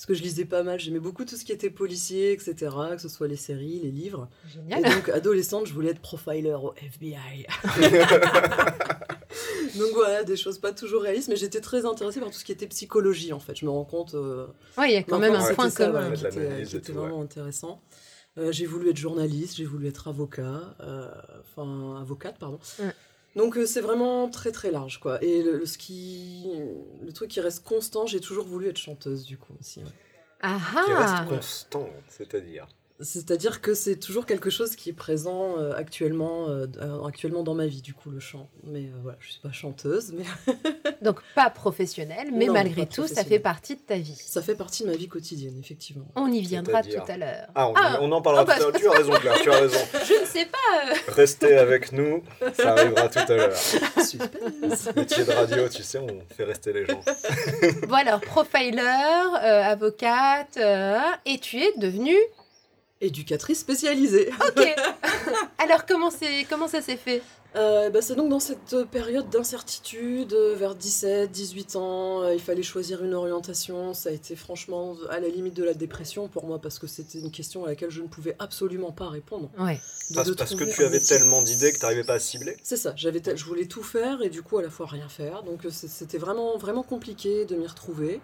[0.00, 2.54] Parce que je lisais pas mal, j'aimais beaucoup tout ce qui était policier, etc.
[2.92, 4.30] Que ce soit les séries, les livres.
[4.46, 4.82] Et Génial.
[4.94, 7.44] donc adolescente, je voulais être profiler au FBI.
[9.78, 12.52] donc voilà, des choses pas toujours réalistes, mais j'étais très intéressée par tout ce qui
[12.52, 13.54] était psychologie en fait.
[13.58, 14.14] Je me rends compte.
[14.14, 14.46] euh,
[14.78, 16.12] Ouais, il y a quand même un point ça, commun.
[16.12, 17.04] qui était, l'analyse qui et était tout, ouais.
[17.04, 17.82] vraiment intéressant.
[18.38, 21.10] Euh, j'ai voulu être journaliste, j'ai voulu être avocat, euh,
[21.42, 22.58] enfin avocate, pardon.
[22.78, 22.94] Ouais.
[23.36, 25.22] Donc euh, c'est vraiment très très large quoi.
[25.22, 26.46] Et le, le- ce qui,
[27.02, 29.80] le truc qui reste constant, j'ai toujours voulu être chanteuse du coup aussi.
[29.84, 29.90] ouais.
[30.42, 32.66] Ah Qui ah reste constant, c'est-à-dire?
[33.02, 37.54] C'est-à-dire que c'est toujours quelque chose qui est présent euh, actuellement, euh, euh, actuellement dans
[37.54, 38.48] ma vie, du coup, le chant.
[38.64, 40.24] Mais euh, voilà, je suis pas chanteuse, mais
[41.02, 44.16] Donc pas professionnel, mais Non, malgré tout, ça fait partie de ta vie.
[44.22, 46.04] ça fait partie de ma vie quotidienne, effectivement.
[46.14, 47.46] On y viendra tout à l'heure.
[47.54, 48.72] Ah, on, Ah, on en parlera oh, bah, tout à l'heure.
[48.80, 49.78] Tu as raison, Claire, tu as raison.
[50.04, 51.12] Je ne sais pas.
[51.12, 52.22] Restez avec nous,
[52.54, 53.56] ça arrivera tout à l'heure.
[53.56, 57.00] Suspense Métier de radio, tu sais, on fait rester les gens.
[57.88, 62.16] Bon alors, profiler, euh, avocate, euh, et tu es devenue...
[63.00, 64.30] Éducatrice spécialisée.
[64.46, 64.66] Ok.
[65.58, 67.22] alors comment, c'est, comment ça s'est fait?
[67.56, 72.40] Euh, bah, c'est donc dans cette période d'incertitude, euh, vers 17, 18 ans, euh, il
[72.40, 73.92] fallait choisir une orientation.
[73.94, 77.18] Ça a été franchement à la limite de la dépression pour moi parce que c'était
[77.18, 79.50] une question à laquelle je ne pouvais absolument pas répondre.
[79.58, 79.80] Ouais.
[80.10, 81.16] De- Parce, de parce que tu avais métier.
[81.18, 82.56] tellement d'idées que tu n'arrivais pas à cibler.
[82.62, 85.42] C'est ça, j'avais je voulais tout faire et du coup à la fois rien faire.
[85.42, 88.20] Donc euh, c'était vraiment, vraiment compliqué de m'y retrouver.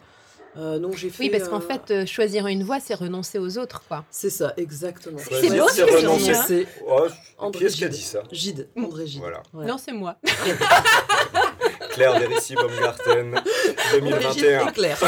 [0.58, 1.24] Euh, donc j'ai fait.
[1.24, 4.04] Oui, parce qu'en euh, fait, euh, choisir une voie, c'est renoncer aux autres, quoi.
[4.10, 5.18] C'est ça, exactement.
[5.18, 6.24] Choisir, beau, c'est ce que tu renoncer.
[6.24, 6.44] dis, hein.
[6.46, 7.06] C'est Oh,
[7.38, 9.20] André qui est-ce qui a dit ça Gide, André Gide.
[9.20, 9.42] Voilà.
[9.52, 9.66] Ouais.
[9.66, 10.16] Non, c'est moi.
[11.90, 13.42] Claire Vérissi Baumgarten, André
[14.32, 14.68] Gide 2021.
[14.68, 14.98] et Claire.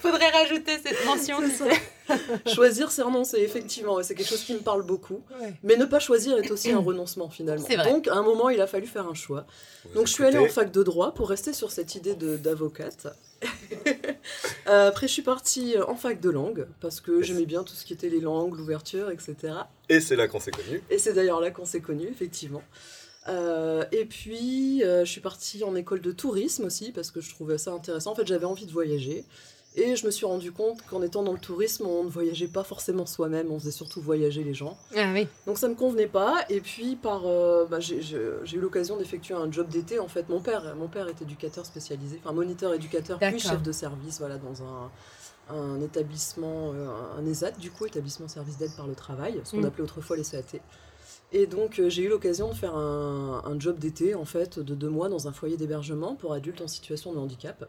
[0.00, 1.38] Faudrait rajouter cette mention.
[1.40, 1.64] C'est ça.
[2.46, 4.02] Choisir, c'est renoncer, effectivement.
[4.02, 5.22] c'est quelque chose qui me parle beaucoup.
[5.40, 5.54] Ouais.
[5.62, 7.66] Mais ne pas choisir est aussi un renoncement finalement.
[7.84, 9.46] Donc à un moment, il a fallu faire un choix.
[9.84, 12.36] Vous Donc je suis allée en fac de droit pour rester sur cette idée de-
[12.36, 13.08] d'avocate.
[14.68, 17.84] Euh, Après, je suis partie en fac de langue parce que j'aimais bien tout ce
[17.86, 19.36] qui était les langues, l'ouverture, etc.
[19.88, 20.82] Et c'est là qu'on s'est connus.
[20.90, 22.62] Et c'est d'ailleurs là qu'on s'est connus, effectivement.
[23.28, 27.30] Euh, et puis, euh, je suis partie en école de tourisme aussi parce que je
[27.30, 28.12] trouvais ça intéressant.
[28.12, 29.24] En fait, j'avais envie de voyager.
[29.76, 32.64] Et je me suis rendu compte qu'en étant dans le tourisme, on ne voyageait pas
[32.64, 34.76] forcément soi-même, on faisait surtout voyager les gens.
[34.96, 35.28] Ah oui.
[35.46, 36.38] Donc ça me convenait pas.
[36.48, 39.98] Et puis par, euh, bah, j'ai eu l'occasion d'effectuer un job d'été.
[40.00, 43.70] En fait, mon père, mon père est éducateur spécialisé, enfin moniteur éducateur, puis chef de
[43.72, 44.90] service, voilà, dans un,
[45.56, 49.58] un établissement, euh, un ESAT du coup, établissement service d'aide par le travail, ce qu'on
[49.60, 49.66] Mm.
[49.66, 50.58] appelait autrefois les CAT.
[51.30, 54.74] Et donc euh, j'ai eu l'occasion de faire un, un job d'été en fait de
[54.74, 57.68] deux mois dans un foyer d'hébergement pour adultes en situation de handicap.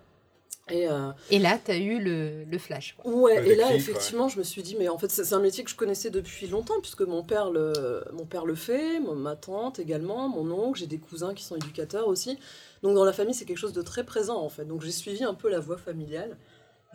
[0.72, 2.96] Et, euh, Et là, tu as eu le, le flash.
[2.96, 3.12] quoi.
[3.12, 5.64] Ouais, Le et là, effectivement, je me suis dit, mais en fait, c'est un métier
[5.64, 9.80] que je connaissais depuis longtemps, puisque mon père le, mon père le fait, ma tante
[9.80, 12.38] également, mon oncle, j'ai des cousins qui sont éducateurs aussi.
[12.84, 14.66] Donc, dans la famille, c'est quelque chose de très présent, en fait.
[14.66, 16.38] Donc, j'ai suivi un peu la voie familiale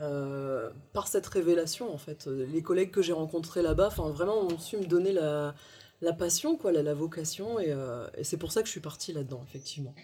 [0.00, 2.26] euh, par cette révélation, en fait.
[2.28, 5.52] Les collègues que j'ai rencontrés là-bas, enfin, vraiment, ont su me donner la,
[6.00, 8.80] la passion, quoi, la, la vocation, et, euh, et c'est pour ça que je suis
[8.80, 9.94] partie là-dedans, effectivement.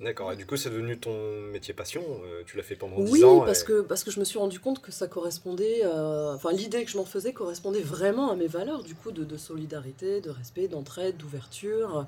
[0.00, 1.14] D'accord, et du coup, c'est devenu ton
[1.52, 2.02] métier passion.
[2.24, 3.40] euh, tu l'as fait pendant Oui, 10 ans.
[3.44, 6.50] parce, et- que, parce que je me suis rendu compte que ça correspondait, euh, enfin
[6.52, 10.20] l'idée que je m'en faisais correspondait vraiment à mes valeurs, du coup, de, de solidarité,
[10.20, 12.06] de respect, d'entraide, d'ouverture.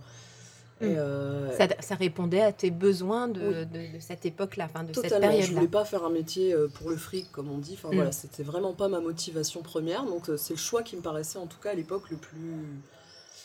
[0.80, 0.94] Et, Mm.
[0.98, 3.54] euh, Ça, ça répondait à tes besoins de, Oui.
[3.66, 5.54] de- de cette époque-là, enfin de cette totalement, je période-là.
[5.54, 7.74] voulais pas faire un métier pour le fric, comme on dit.
[7.80, 10.04] Enfin voilà, c'était vraiment pas ma motivation première.
[10.04, 12.66] Donc c'est le choix qui me paraissait, en tout cas à l'époque, le plus.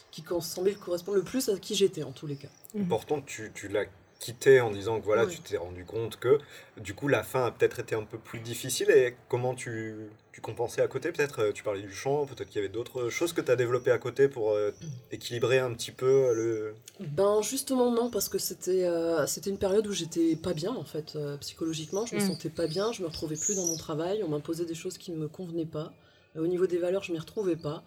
[0.10, 2.50] qui semblait correspondre le plus à qui j'étais, en tous les cas.
[2.90, 3.86] Pourtant, tu, tu l'as
[4.22, 6.38] quitté en disant que voilà, tu t'es rendu compte que
[6.80, 8.90] du coup, la fin a peut-être été un peu plus difficile.
[8.92, 9.96] Et comment tu,
[10.32, 13.10] tu compensais à côté Peut-être euh, tu parlais du chant, peut-être qu'il y avait d'autres
[13.10, 14.72] choses que tu as développées à côté pour euh,
[15.12, 16.76] équilibrer un petit peu le.
[17.00, 20.84] Ben justement non parce que c'était euh, c'était une période où j'étais pas bien en
[20.84, 22.28] fait euh, psychologiquement je me Mm.
[22.28, 25.12] sentais pas bien je me retrouvais plus dans mon travail on m'imposait des choses qui
[25.12, 25.92] ne me convenaient pas
[26.38, 27.84] Euh, au niveau des valeurs je m'y retrouvais pas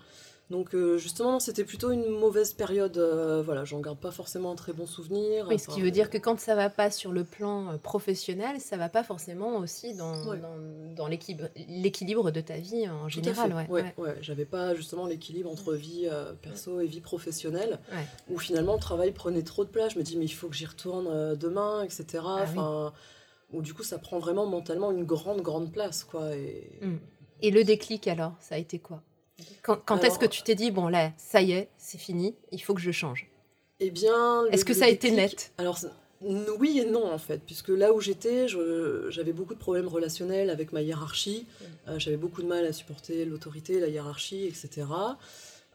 [0.51, 4.55] donc euh, justement c'était plutôt une mauvaise période euh, voilà j'en garde pas forcément un
[4.57, 7.13] très bon souvenir Oui, ce Enfin, qui veut dire que quand ça va pas sur
[7.13, 10.39] le plan euh, professionnel, ça va pas forcément aussi dans, Ouais.
[10.39, 10.55] dans,
[10.97, 13.53] dans l'équilibre- de ta vie en général.
[13.55, 13.95] ouais, ouais, ouais.
[14.05, 14.17] ouais.
[14.21, 17.79] j'avais pas justement l'équilibre entre vie euh, perso et vie professionnelle
[18.31, 20.55] où finalement le travail prenait trop de place je me dis mais il faut que
[20.57, 22.43] j'y retourne euh, demain etc Ah oui.
[22.59, 22.93] enfin
[23.53, 26.97] où du coup ça prend vraiment mentalement une grande grande place quoi et Mm.
[27.43, 29.03] Et le déclic alors, ça a été quoi?
[29.63, 32.63] Quand, quand est-ce que tu t'es dit, bon là, ça y est, c'est fini, il
[32.63, 33.29] faut que je change
[33.81, 35.79] Eh bien, Est-ce que ça a été net Alors
[36.59, 38.47] oui et non en fait, puisque là où j'étais,
[39.09, 41.47] j'avais beaucoup de problèmes relationnels avec ma hiérarchie.
[41.89, 44.87] Euh, j'avais beaucoup de mal à supporter l'autorité, la hiérarchie, etc.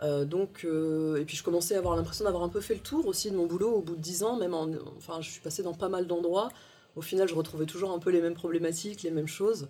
[0.02, 2.80] Euh, donc, euh, et puis je commençais à avoir l'impression d'avoir un peu fait le
[2.80, 5.42] tour aussi de mon boulot au bout de dix ans, même en, enfin je suis
[5.42, 6.50] passée dans pas mal d'endroits.
[6.96, 9.68] Au final, je retrouvais toujours un peu les mêmes problématiques, les mêmes choses.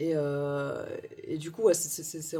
[0.00, 0.82] Et, euh,
[1.24, 2.36] et du coup, ces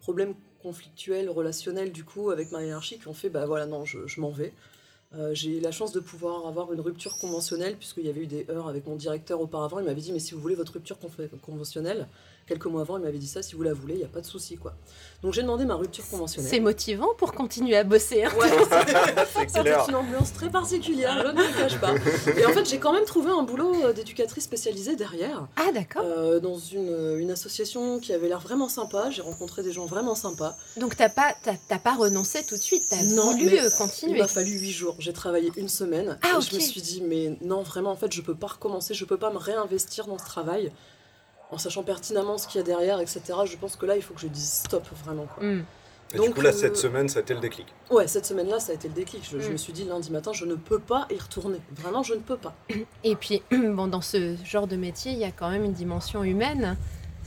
[0.00, 4.06] problèmes conflictuels, relationnels, du coup, avec ma hiérarchie qui ont fait, bah voilà, non, je,
[4.06, 4.52] je m'en vais.
[5.16, 8.26] Euh, j'ai eu la chance de pouvoir avoir une rupture conventionnelle, puisqu'il y avait eu
[8.28, 9.80] des heures avec mon directeur auparavant.
[9.80, 10.98] Il m'avait dit, mais si vous voulez votre rupture
[11.42, 12.06] conventionnelle,
[12.50, 14.20] quelques mois avant, il m'avait dit ça, si vous la voulez, il n'y a pas
[14.20, 14.56] de souci.
[14.56, 14.74] quoi.
[15.22, 16.50] Donc j'ai demandé ma rupture conventionnelle.
[16.50, 18.24] C'est motivant pour continuer à bosser.
[18.24, 18.30] Hein.
[18.36, 18.48] Ouais,
[19.48, 21.94] c'est une ambiance très particulière, je ne le cache pas.
[22.36, 25.46] Et en fait, j'ai quand même trouvé un boulot euh, d'éducatrice spécialisée derrière.
[25.56, 26.02] Ah d'accord.
[26.04, 29.10] Euh, dans une, une, association qui avait l'air vraiment sympa.
[29.10, 30.56] J'ai rencontré des gens vraiment sympas.
[30.76, 31.34] Donc t'as pas,
[31.84, 34.16] pas renoncé tout de suite, t'as voulu euh, continuer.
[34.16, 34.96] Il m'a fallu huit jours.
[34.98, 36.18] J'ai travaillé une semaine.
[36.22, 38.92] Ah, et je me suis dit, mais non, vraiment, en fait, je peux pas recommencer,
[38.94, 40.72] je peux pas me réinvestir dans ce travail
[41.50, 43.20] en sachant pertinemment ce qu'il y a derrière, etc.
[43.44, 45.26] Je pense que là, il faut que je dise stop, vraiment.
[45.26, 45.44] Quoi.
[45.44, 45.64] Hmm.
[46.12, 47.66] Et Donc, du coup, là, cette euh, semaine, ça a été le déclic.
[47.90, 49.28] Ouais, cette semaine-là, ça a été le déclic.
[49.30, 49.52] Je, hmm.
[49.52, 51.58] me suis dit lundi matin, je ne peux pas y retourner.
[51.72, 52.54] Vraiment, je ne peux pas.
[53.04, 56.24] Et puis, bon, dans ce genre de métier, il y a quand même une dimension
[56.24, 56.76] humaine.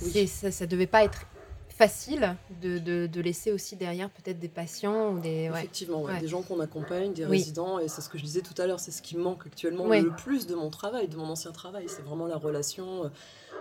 [0.01, 0.27] Oui.
[0.27, 1.27] Ça, ça devait pas être
[1.73, 5.49] facile de, de, laisser aussi derrière peut-être des patients ou des...
[5.53, 8.67] Effectivement, des gens qu'on accompagne, des résidents, et c'est ce que je disais tout à
[8.67, 11.85] l'heure, c'est ce qui manque actuellement le plus de mon travail, de mon ancien travail,
[11.87, 13.07] c'est vraiment la relation, euh,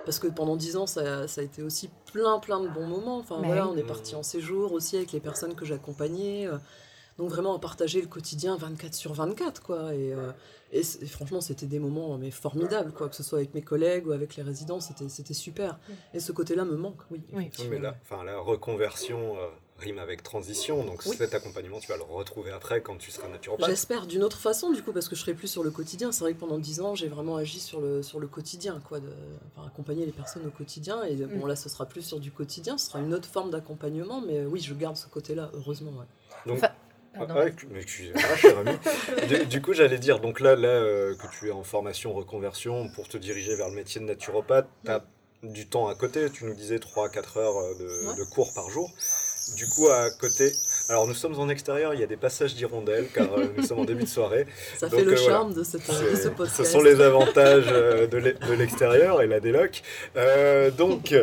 [0.05, 3.19] parce que pendant dix ans, ça, ça, a été aussi plein, plein de bons moments.
[3.19, 6.47] Enfin voilà, on est parti en séjour aussi avec les personnes que j'accompagnais.
[6.47, 6.59] Euh,
[7.19, 9.95] donc vraiment à partager le quotidien 24 sur 24, quoi.
[9.95, 10.33] Et, euh,
[10.73, 13.09] et, franchement, c'était des moments mais formidables, quoi.
[13.09, 15.79] Que ce soit avec mes collègues ou avec les résidents, c'était super.
[16.15, 17.23] Et ce côté-là me manque, oui.
[17.33, 17.51] oui.
[17.71, 19.49] Mais là, enfin, la reconversion euh,
[19.83, 23.69] rime avec transition, donc cet accompagnement, tu vas le retrouver après quand tu seras naturopathe.
[23.69, 26.13] J'espère d'une autre façon, du coup, parce que je serai plus sur le quotidien.
[26.13, 29.01] C'est vrai que pendant 10 ans, j'ai vraiment agi sur le, sur le quotidien, quoi,
[29.01, 29.13] de,
[29.67, 31.03] accompagner les personnes au quotidien.
[31.05, 31.49] Et bon, mm.
[31.49, 34.61] là, ce sera plus sur du quotidien, ce sera une autre forme d'accompagnement, mais oui,
[34.61, 35.93] je garde ce côté-là, heureusement.
[36.47, 36.61] Donc,
[37.15, 37.27] ah,
[37.71, 37.85] mais
[39.45, 43.09] du, coup, j'allais dire, donc là, là euh, que tu es en formation reconversion pour
[43.09, 45.05] te diriger vers le métier de naturopathe, tu as
[45.43, 46.31] du temps à côté.
[46.31, 48.91] Tu nous disais 3-4 heures euh, de, cours par jour.
[49.57, 50.53] Du coup, à côté,
[50.89, 53.81] alors nous sommes en extérieur, il y a des passages d'hirondelles car euh, nous sommes
[53.81, 54.47] en début de soirée.
[54.79, 56.57] Ça fait le charme de, cette, de, ce podcast.
[56.57, 59.83] Ce sont les avantages de l'extérieur et la déloc.
[60.77, 61.15] donc,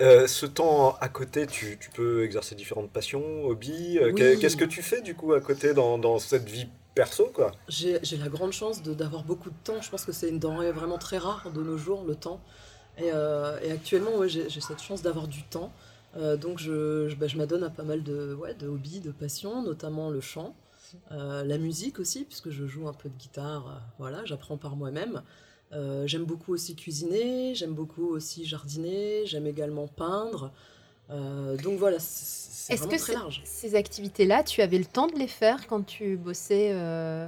[0.00, 3.98] euh, ce temps à côté, tu, tu, peux exercer différentes passions, hobbies.
[3.98, 7.52] Euh, qu'est-ce que tu fais du coup à côté dans, dans cette vie perso quoi?
[7.68, 9.80] J'ai la grande chance d'avoir beaucoup de temps.
[9.80, 12.40] Je pense que c'est une denrée vraiment très rare de nos jours, le temps.
[12.98, 15.72] Et, euh, et actuellement, ouais, j'ai cette chance d'avoir du temps.
[16.40, 19.62] Donc je, je, bah, je m'adonne à pas mal de, ouais, de hobbies, de passions,
[19.62, 20.54] notamment le chant.
[21.10, 25.22] la musique aussi, puisque je joue un peu de guitare, voilà, j'apprends par moi-même.
[25.74, 30.52] Euh, j'aime beaucoup aussi cuisiner, j'aime beaucoup aussi jardiner, j'aime également peindre.
[31.10, 33.42] Euh, donc voilà, c'est vraiment très large.
[33.44, 37.26] Ces activités-là, tu avais le temps de les faire quand tu bossais euh,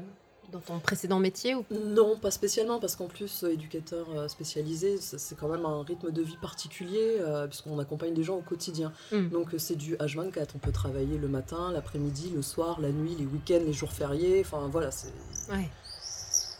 [0.53, 1.65] dans ton précédent métier ou...
[1.71, 6.37] Non, pas spécialement, parce qu'en plus, éducateur spécialisé, c'est quand même un rythme de vie
[6.41, 8.93] particulier, puisqu'on accompagne des gens au quotidien.
[9.13, 9.29] Hmm.
[9.29, 13.27] Donc c'est du H24, on peut travailler le matin, l'après-midi, le soir, la nuit, les
[13.27, 15.13] week-ends, les jours fériés, enfin voilà, c'est...
[15.51, 15.69] Ouais.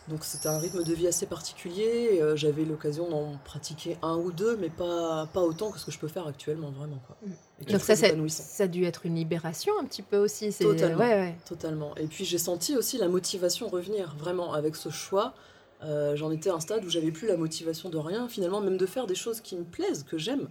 [0.09, 2.21] Donc c'était un rythme de vie assez particulier.
[2.21, 5.91] Euh, j'avais l'occasion d'en pratiquer un ou deux, mais pas, pas autant que ce que
[5.91, 7.01] je peux faire actuellement, vraiment.
[7.07, 7.17] Quoi.
[7.23, 7.33] Mm.
[7.69, 10.53] Donc ça, ça, a dû être une libération un petit peu aussi.
[10.53, 11.97] Totalement, totalement.
[11.97, 15.35] Et puis j'ai senti aussi la motivation revenir, vraiment, avec ce choix.
[15.83, 18.77] Euh, j'en étais à un stade où j'avais plus la motivation de rien, finalement, même
[18.77, 20.49] de faire des choses qui me plaisent, que j'aime.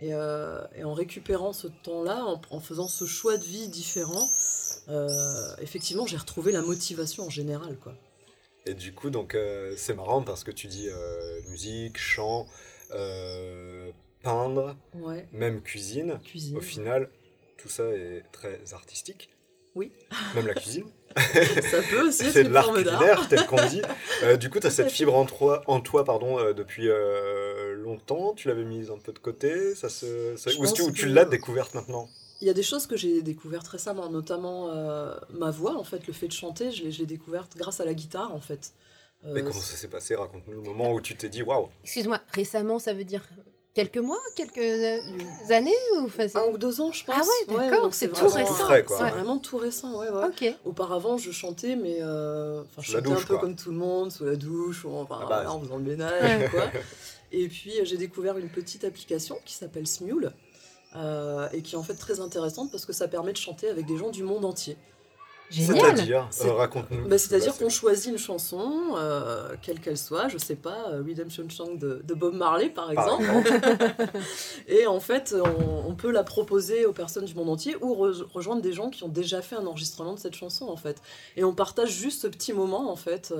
[0.00, 4.28] Et, euh, en récupérant ce temps-là, en, en, faisant ce choix de vie différent,
[5.60, 7.94] effectivement, j'ai retrouvé la motivation en général, quoi.
[8.66, 12.46] Et du coup, donc euh, c'est marrant parce que tu dis euh, musique, chant,
[14.20, 14.76] euh, peindre,
[15.32, 16.18] même cuisine.
[16.24, 16.56] cuisine.
[16.56, 17.08] Au final,
[17.56, 19.30] tout ça est très artistique.
[19.74, 19.92] Oui.
[20.34, 20.86] Même la cuisine.
[21.16, 23.82] ça peut aussi C'est de l'art culinaire, tel qu'on dit.
[24.38, 26.88] du coup, tu as cette fibre en toi, en toi pardon, depuis
[27.76, 28.34] longtemps.
[28.34, 29.74] Tu l'avais mise un peu de côté.
[29.74, 30.50] Ça se, ça...
[30.58, 32.08] Ou est-ce que, tu l'as découverte maintenant?
[32.40, 36.06] Il y a des choses que j'ai découvertes récemment, notamment euh, ma voix, en fait,
[36.06, 38.72] le fait de chanter, je l'ai découverte grâce à la guitare, en fait.
[39.26, 40.14] Euh, Mais comment ça s'est passé?
[40.14, 43.22] Raconte-nous le moment où tu t'es dit waouh Excuse-moi, récemment, ça veut dire
[43.74, 44.98] quelques mois, quelques euh,
[45.50, 47.16] années ou Un ou deux ans, je pense.
[47.18, 48.68] Ah ouais, d'accord, c'est tout récent.
[48.68, 50.56] C'est vraiment tout récent, ouais, ouais.
[50.64, 54.84] Auparavant, je chantais, mais je chantais un peu comme tout le monde, sous la douche,
[54.84, 56.70] ou enfin, ah bah, en faisant le ménage, quoi.
[57.32, 60.32] Et puis, j'ai découvert une petite application qui s'appelle Smule
[60.96, 63.86] euh, et qui est en fait très intéressante parce que ça permet de chanter avec
[63.86, 64.76] des gens du monde entier.
[65.50, 67.08] C'est-à-dire, euh, raconte-nous.
[67.08, 71.48] Bah, C'est-à-dire qu'on choisit une chanson, euh, quelle qu'elle soit, je sais pas, euh, Redemption
[71.50, 73.24] Song de, de, Bob Marley par exemple.
[74.68, 75.34] et en fait,
[75.86, 77.94] on, peut la proposer aux personnes du monde entier ou
[78.32, 80.96] rejoindre des gens qui ont déjà fait un enregistrement de cette chanson en fait.
[81.36, 83.34] Et on partage juste ce petit moment en fait.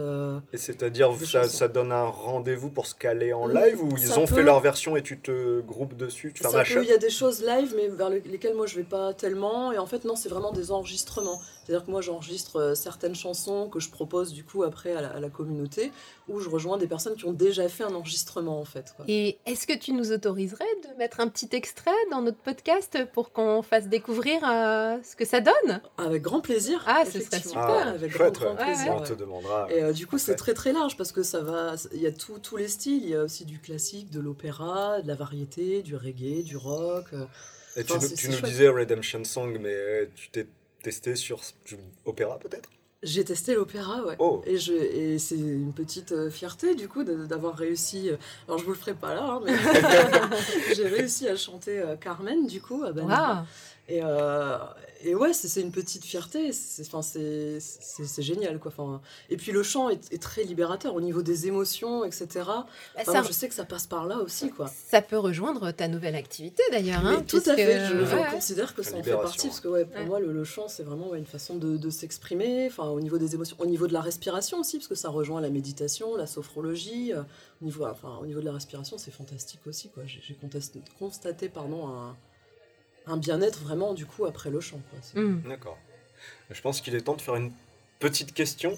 [0.52, 4.26] et c'est-à-dire, ça, ça, donne un rendez-vous pour se caler en live ou ils ont
[4.26, 7.42] fait leur version et tu te groupes dessus, tu fais Il y a des choses
[7.42, 9.72] live mais vers lesquelles moi je vais pas tellement.
[9.72, 11.40] Et en fait, non, c'est vraiment des enregistrements.
[11.64, 15.02] C'est-à-dire que moi, moi j'enregistre euh, certaines chansons que je propose du coup après à
[15.02, 15.92] la, à la communauté,
[16.28, 18.94] où je rejoins des personnes qui ont déjà fait un enregistrement en fait.
[18.96, 19.04] quoi.
[19.06, 23.32] Et est-ce que tu nous autoriserais de mettre un petit extrait dans notre podcast pour
[23.32, 25.82] qu'on fasse découvrir euh, ce que ça donne?
[25.98, 26.82] Avec grand plaisir.
[26.86, 27.88] Ah, ce serait super.
[27.88, 28.72] Avec Chouette, grand, grand ouais.
[28.72, 28.94] plaisir.
[28.96, 29.70] On te demandera.
[29.70, 31.74] Et euh, du coup, c'est très très large parce que ça va.
[31.92, 33.02] Il y a tout- tous les styles.
[33.02, 37.04] Il y a aussi du classique, de l'opéra, de la variété, du reggae, du rock.
[37.12, 37.24] euh.
[37.76, 38.44] Et tu, nous- tu nous chouette.
[38.50, 40.46] disais Redemption Song, mais euh, tu t'es
[40.82, 41.40] testé sur
[42.04, 42.68] opéra peut-être?
[43.02, 44.16] J'ai testé l'opéra, ouais.
[44.18, 48.10] Oh Et, je, et c'est une petite euh, fierté du coup de- d'avoir réussi.
[48.10, 48.16] euh,
[48.46, 49.54] Alors je vous le ferai pas là, hein, mais
[50.74, 53.32] j'ai réussi à chanter euh, Carmen du coup à Banana.
[53.36, 53.46] Waouh
[53.90, 54.56] Et, euh,
[55.02, 56.52] et ouais, c'est une petite fierté.
[56.52, 58.70] C'est génial quoi.
[58.76, 62.28] Enfin, et puis le chant est, est très libérateur au niveau des émotions, etc.
[62.46, 62.66] Bah,
[62.98, 64.70] Enfin, ça, moi, je sais que ça passe par là aussi quoi.
[64.90, 67.04] ça peut rejoindre ta nouvelle activité d'ailleurs.
[67.04, 69.48] hein, tout à fait, je, ouais, considère que ça en fait partie, ouais.
[69.48, 70.06] parce que ouais, pour Ouais.
[70.06, 73.18] moi, le, le chant, c'est vraiment ouais, une façon de, de s'exprimer, enfin, au niveau
[73.18, 76.26] des émotions, au niveau de la respiration aussi, parce que ça rejoint la méditation, la
[76.26, 77.22] sophrologie, euh,
[77.60, 80.04] au, niveau, enfin, au niveau de la respiration, c'est fantastique aussi, quoi.
[80.06, 80.36] J'ai
[80.98, 82.16] constaté, pardon, un,
[83.10, 85.20] un bien-être vraiment, du coup, après le chant, quoi.
[85.22, 85.40] Hmm.
[85.48, 85.78] D'accord.
[86.50, 87.52] Je pense qu'il est temps de faire une
[87.98, 88.76] petite question.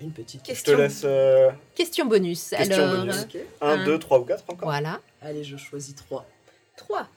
[0.00, 2.50] Une petite Je te Question, laisse euh, question bonus.
[2.50, 3.22] Question Alors, bonus.
[3.22, 3.36] Ok.
[3.60, 3.84] 1, Un.
[3.84, 4.68] 2, 3 ou 4 encore?
[4.68, 5.00] Voilà.
[5.20, 6.26] Allez, je choisis trois.
[6.76, 7.08] 3.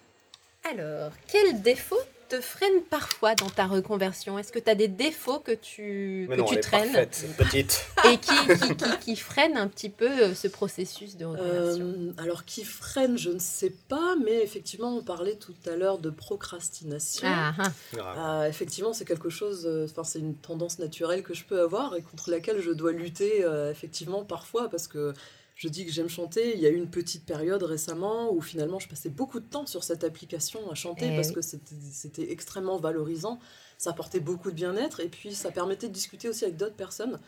[0.72, 4.38] Alors, quel défaut te freine parfois dans ta reconversion?
[4.40, 6.84] Est-ce que tu as des défauts que tu, Mais que non, tu elle est traînes?
[6.94, 7.86] parfaite, cette petite.
[8.06, 11.86] et qui, qui, qui- qui freinent un petit peu euh, ce processus de reconversion?
[11.86, 15.98] Euh, alors, qui freine, je ne sais pas, mais effectivement, on parlait tout à l'heure
[16.00, 17.28] de procrastination.
[17.32, 17.72] Ah, ah.
[17.94, 18.16] Grave.
[18.18, 21.96] Ah, effectivement, c'est quelque chose, euh, enfin, c'est une tendance naturelle que je peux avoir
[21.96, 25.14] et contre laquelle je dois lutter euh, effectivement parfois parce que
[25.58, 26.54] je dis que j'aime chanter.
[26.56, 29.66] Il y a eu une petite période récemment où finalement je passais beaucoup de temps
[29.66, 31.34] sur cette application à chanter Eh parce oui.
[31.34, 33.40] que c'était extrêmement valorisant.
[33.80, 37.20] Ça apportait beaucoup de bien-être et puis ça permettait de discuter aussi avec d'autres personnes.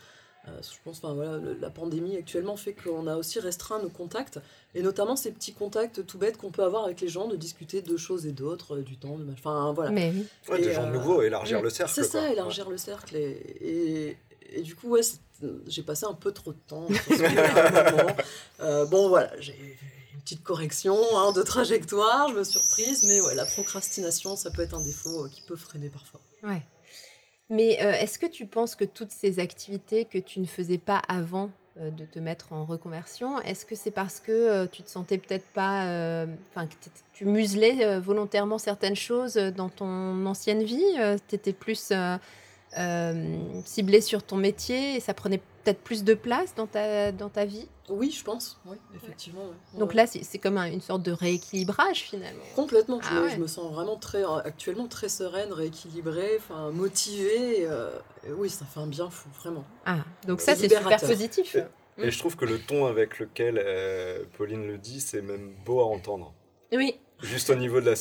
[0.47, 3.89] Euh, je pense, enfin voilà, le- la pandémie actuellement fait qu'on a aussi restreint nos
[3.89, 4.39] contacts
[4.73, 7.81] et notamment ces petits contacts tout bêtes qu'on peut avoir avec les gens, de discuter
[7.81, 9.91] de choses et d'autres, euh, du temps, de enfin voilà.
[9.91, 10.25] Mais oui.
[10.49, 11.93] Ouais, Et, des gens euh, nouveaux, élargir le cercle.
[11.93, 13.15] C'est ça, élargir le cercle.
[13.17, 14.17] Et, et,
[14.53, 15.01] et du coup, ouais,
[15.67, 16.87] j'ai passé un peu trop de temps.
[18.59, 19.55] Euh, bon, voilà, j'ai
[20.13, 24.51] une petite correction hein, de trajectoire, je me suis reprise, mais ouais, la procrastination, ça
[24.51, 26.19] peut être un défaut euh, qui peut freiner parfois.
[26.43, 26.61] Ouais.
[27.49, 31.01] Mais euh, est-ce que tu penses que toutes ces activités que tu ne faisais pas
[31.07, 34.89] avant euh, de te mettre en reconversion, est-ce que c'est parce que euh, tu te
[34.89, 36.75] sentais peut-être pas, euh, enfin que
[37.13, 40.83] tu muselais euh, volontairement certaines choses euh, dans ton ancienne vie,
[41.27, 41.91] tu étais plus
[42.77, 47.11] euh, euh, ciblé sur ton métier et ça prenait peut-être plus de place dans ta,
[47.11, 47.67] dans ta vie?
[47.89, 49.41] Oui, je pense, oui, effectivement.
[49.45, 49.79] ouais.
[49.79, 52.43] Donc là, c'est comme un- une sorte de rééquilibrage finalement.
[52.55, 53.29] Complètement, je, Ah ouais.
[53.35, 57.65] je me sens vraiment très, actuellement très sereine, rééquilibrée, enfin motivée.
[57.67, 57.89] euh,
[58.27, 59.63] et oui, ça fait un bien fou, vraiment.
[59.85, 59.97] Ah,
[60.27, 61.57] donc C'est ça, c'est super positif.
[62.01, 65.81] Et je trouve que le ton avec lequel euh, Pauline le dit, c'est même beau
[65.81, 66.33] à entendre.
[66.71, 67.95] Oui, Juste au niveau de la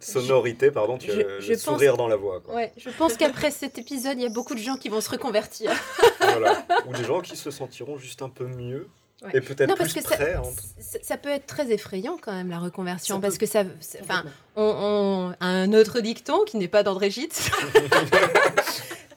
[0.00, 2.40] sonorité, pardon, tu as je- le, je le pense- sourire dans la voix.
[2.40, 2.54] Quoi.
[2.56, 5.10] ouais, je pense qu'après cet épisode, il y a beaucoup de gens qui vont se
[5.10, 5.70] reconvertir.
[6.20, 6.64] Voilà.
[6.88, 8.88] Ou des gens qui se sentiront juste un peu mieux
[9.22, 9.30] Ouais.
[9.34, 11.16] et peut-être Non, plus que ça, hein.
[11.22, 13.46] peut être très effrayant quand même la reconversion, Ça parce peut.
[13.46, 13.62] que ça,
[14.02, 14.24] enfin,
[14.56, 17.32] on, un autre dicton qui n'est pas d'André Gide.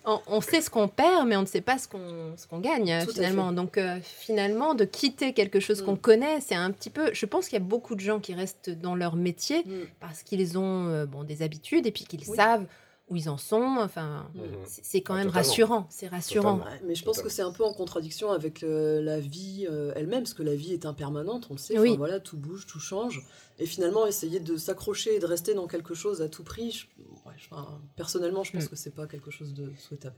[0.08, 3.12] on, on sait ce qu'on perd, mais on ne sait pas ce qu'on gagne Tout
[3.12, 3.52] finalement.
[3.52, 5.86] Donc euh, finalement, de quitter quelque chose Mm.
[5.86, 7.14] qu'on connaît, c'est un petit peu.
[7.14, 9.72] Je pense qu'il y a beaucoup de gens qui restent dans leur métier Mm.
[10.00, 12.36] parce qu'ils ont euh, bon des habitudes et puis qu'ils Oui.
[12.36, 12.66] savent
[13.10, 13.78] où ils en sont.
[13.80, 14.42] Enfin, Mhm.
[14.66, 15.48] c'est quand Ah, même totalement.
[15.48, 15.88] rassurant.
[15.90, 16.58] C'est rassurant.
[16.58, 16.80] Totalement.
[16.86, 20.24] Mais je pense que c'est un peu en contradiction avec euh, la vie euh, elle-même,
[20.24, 21.80] parce que la vie est impermanente, on le sait.
[21.80, 21.90] Oui.
[21.90, 23.22] Enfin, voilà, tout bouge, tout change.
[23.60, 26.86] Et finalement, essayer de s'accrocher et de rester dans quelque chose à tout prix, je-
[27.28, 28.70] ouais, je- enfin, personnellement, je pense Mm.
[28.70, 30.16] que c'est pas quelque chose de souhaitable.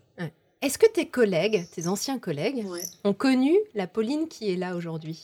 [0.62, 2.84] Est-ce que tes collègues, tes anciens collègues, Ouais.
[3.06, 5.24] ont connu la Pauline qui est là aujourd'hui?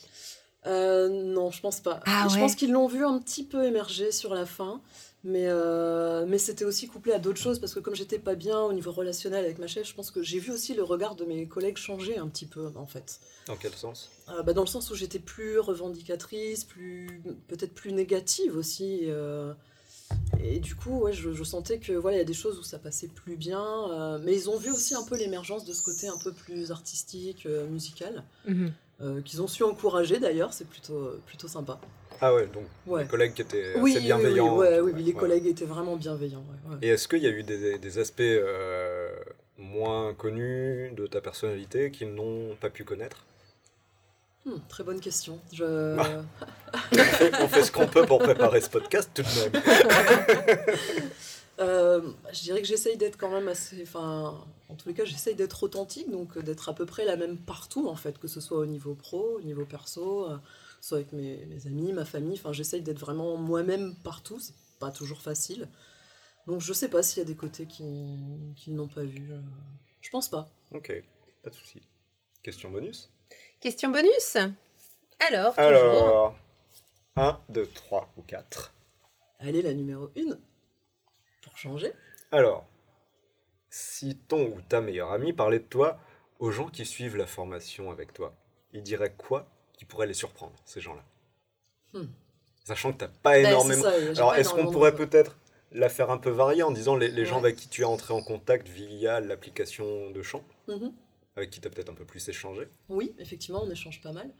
[0.66, 2.00] Euh, non, je pense pas.
[2.06, 2.40] Ah je ouais.
[2.40, 4.80] pense qu'ils l'ont vu un petit peu émerger sur la fin,
[5.26, 8.60] mais, euh, mais c'était aussi couplé à d'autres choses parce que comme j'étais pas bien
[8.60, 11.24] au niveau relationnel avec ma chef, je pense que j'ai vu aussi le regard de
[11.24, 13.20] mes collègues changer un petit peu en fait.
[13.46, 14.08] Dans quel sens?
[14.30, 19.00] Euh, bah, dans le sens où j'étais plus revendicatrice, plus peut-être plus négative aussi.
[19.04, 19.52] euh,
[20.40, 22.62] et du coup, ouais, je, je sentais que voilà, il y a des choses où
[22.62, 23.90] ça passait plus bien.
[23.90, 26.70] euh, mais ils ont vu aussi un peu l'émergence de ce côté un peu plus
[26.70, 28.72] artistique, euh, musical, Mhm.
[29.00, 30.52] Euh, qu'ils ont su encourager d'ailleurs.
[30.52, 31.78] C'est plutôt plutôt sympa.
[32.20, 33.02] Ah ouais, donc Ouais.
[33.02, 34.54] les collègues qui étaient Oui, assez oui, bienveillants.
[34.56, 36.44] oui, ouais, oui, oui, les collègues étaient vraiment bienveillants.
[36.80, 39.14] Et est-ce qu'il y a eu des, des aspects euh,
[39.58, 43.26] moins connus de ta personnalité qu'ils n'ont pas pu connaître?
[44.46, 45.38] Hmm, très bonne question.
[45.52, 45.96] Je...
[46.72, 46.78] Ah.
[47.42, 49.62] on, fait, ce qu'on peut pour préparer ce podcast tout de même.
[51.58, 52.02] Euh,
[52.34, 53.78] je dirais que j'essaye d'être quand même assez.
[53.82, 57.38] Enfin, en tous les cas, j'essaye d'être authentique, donc d'être à peu près la même
[57.38, 60.28] partout, en fait, que ce soit au niveau pro, au niveau perso,
[60.80, 62.34] soit avec mes, mes, amis, ma famille.
[62.34, 64.38] Enfin, j'essaye d'être vraiment moi-même partout.
[64.40, 65.68] C'est pas toujours facile.
[66.46, 69.30] Donc, je sais pas s'il y a des côtés qu'ils qui n'ont pas vu.
[70.00, 70.48] Je pense pas.
[70.72, 70.92] Ok,
[71.42, 71.82] pas de souci.
[72.42, 73.10] Question bonus?
[73.60, 74.36] Question bonus?
[75.28, 76.36] Alors, Alors,
[77.16, 78.72] 1, 2, 3 ou 4
[79.40, 80.36] Allez, la numéro 1,
[81.42, 81.92] pour changer.
[82.30, 82.66] Alors,
[83.76, 85.98] si ton ou ta meilleure amie parlait de toi
[86.38, 88.34] aux gens qui suivent la formation avec toi,
[88.72, 91.04] il dirait quoi qui pourrait les surprendre, ces gens-là?
[91.92, 92.06] Hmm.
[92.64, 93.84] Sachant que tu n'as pas ben, énormément...
[93.84, 95.36] Alors, est-ce qu'on pourrait peut-être
[95.72, 98.14] la faire un peu varier en disant les, les gens avec qui tu es entré
[98.14, 100.92] en contact via l'application de chant, mhm.
[101.36, 102.68] avec qui tu as peut-être un peu plus échangé?
[102.88, 104.30] Oui, effectivement, on échange pas mal.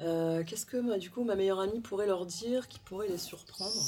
[0.00, 3.84] Euh, qu'est-ce que du coup ma meilleure amie pourrait leur dire qui pourrait les surprendre?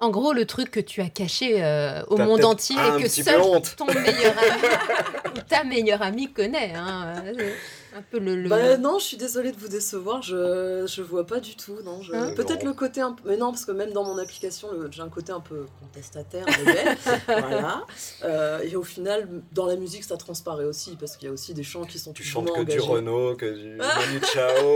[0.00, 3.40] En gros, le truc que tu as caché euh, au monde entier et que seul
[3.76, 6.72] ton meilleur ami ta meilleure amie connaît.
[6.76, 7.14] Hein
[7.96, 11.40] un peu le, Bah, non, je suis désolée de vous décevoir, je, je vois pas
[11.40, 11.76] du tout.
[11.84, 13.28] Non, hein Peut-être le côté un peu.
[13.28, 16.46] Mais non, parce que même dans mon application, j'ai un côté un peu contestataire,
[17.26, 17.84] voilà.
[18.24, 21.54] Euh, et au final, dans la musique, ça transparaît aussi, parce qu'il y a aussi
[21.54, 24.74] des chants qui sont Tu chantes que du Renault, que du Manu Chao.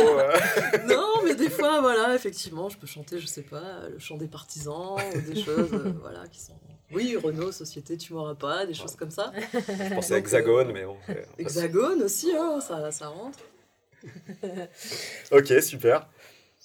[0.89, 4.29] non, mais des fois, voilà, effectivement, je peux chanter, je sais pas, le chant des
[4.29, 6.55] partisans, ou des choses euh, voilà, qui sont
[6.93, 9.33] oui, Renault, Société, tu m'auras pas, des choses comme ça.
[9.53, 10.97] Je pensais à Hexagone, mais bon.
[11.39, 13.39] Hexagone aussi, hein, ça, ça rentre.
[15.33, 16.09] ok, super.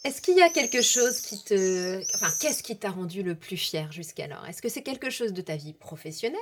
[0.04, 2.02] Est-ce qu'il y a quelque chose qui te...
[2.16, 4.46] Enfin, qu'est-ce qui t'a rendu le plus fier jusqu'alors?
[4.48, 6.40] Est-ce que c'est quelque chose de ta vie professionnelle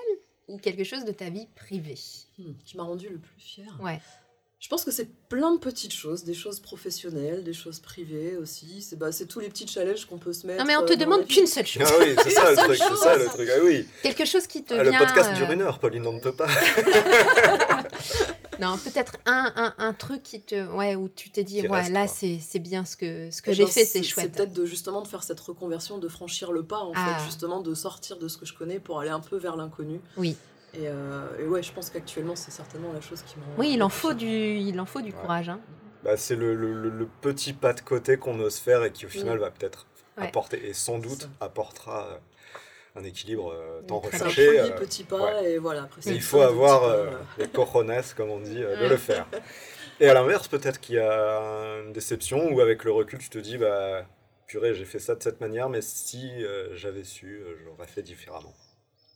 [0.48, 1.98] ou quelque chose de ta vie privée?
[2.38, 3.68] Hmm, Qui m'a rendu le plus fier?
[3.82, 4.00] Ouais.
[4.66, 8.82] Je pense que c'est plein de petites choses, des choses professionnelles, des choses privées aussi.
[8.82, 10.57] C'est bah, tous les petits challenges qu'on peut se mettre.
[10.57, 11.84] Non, mais on te euh, demande qu'une seule chose.
[11.86, 13.47] Ah oui, c'est ça, le truc, c'est ça le truc.
[13.55, 13.88] Ah oui.
[14.01, 14.99] Quelque chose qui te ah, vient.
[14.99, 16.47] Le podcast dure une heure, Pauline, on ne peut pas.
[18.59, 22.07] non, peut-être un, un, un, truc qui te, ouais, où tu t'es dit, ouais, là,
[22.07, 24.32] c'est bien ce que, ce que eh j'ai ben, fait, c'est chouette.
[24.34, 27.22] C'est peut-être de, justement de faire cette reconversion, de franchir le pas, en fait, ah.
[27.24, 30.01] justement, de sortir de ce que je connais pour aller un peu vers l'inconnu.
[30.18, 30.36] Oui.
[30.80, 33.46] Euh, et, ouais, je pense qu'actuellement, c'est certainement la chose qui m'a.
[33.58, 35.50] Oui, il en faut du, il en faut du courage.
[35.50, 35.60] Hein.
[36.04, 39.40] Bah, c'est le, le, petit pas de côté qu'on ose faire et qui, au final,
[39.40, 44.60] va peut-être apporter, et sans doute apportera euh, un équilibre euh, tant recherché.
[44.60, 45.84] Un petit pas, et voilà.
[45.84, 46.84] Après, il faut avoir
[47.38, 49.28] les coronas, comme on dit, de le faire.
[50.00, 53.40] Et à l'inverse, peut-être qu'il y a une déception où, avec le recul, tu te
[53.40, 54.06] dis, bah,
[54.46, 56.30] purée, j'ai fait ça de cette manière, mais si
[56.74, 58.54] j'avais su, j'aurais fait différemment.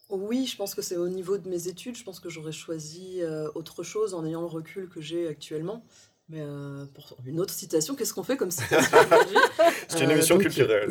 [0.09, 1.95] Oui, je pense que c'est au niveau de mes études.
[1.95, 5.83] Je pense que j'aurais choisi euh, autre chose en ayant le recul que j'ai actuellement.
[6.29, 8.97] Mais euh, pour une autre citation, qu'est-ce qu'on fait comme citation
[9.87, 10.89] C'est une émission culturelle.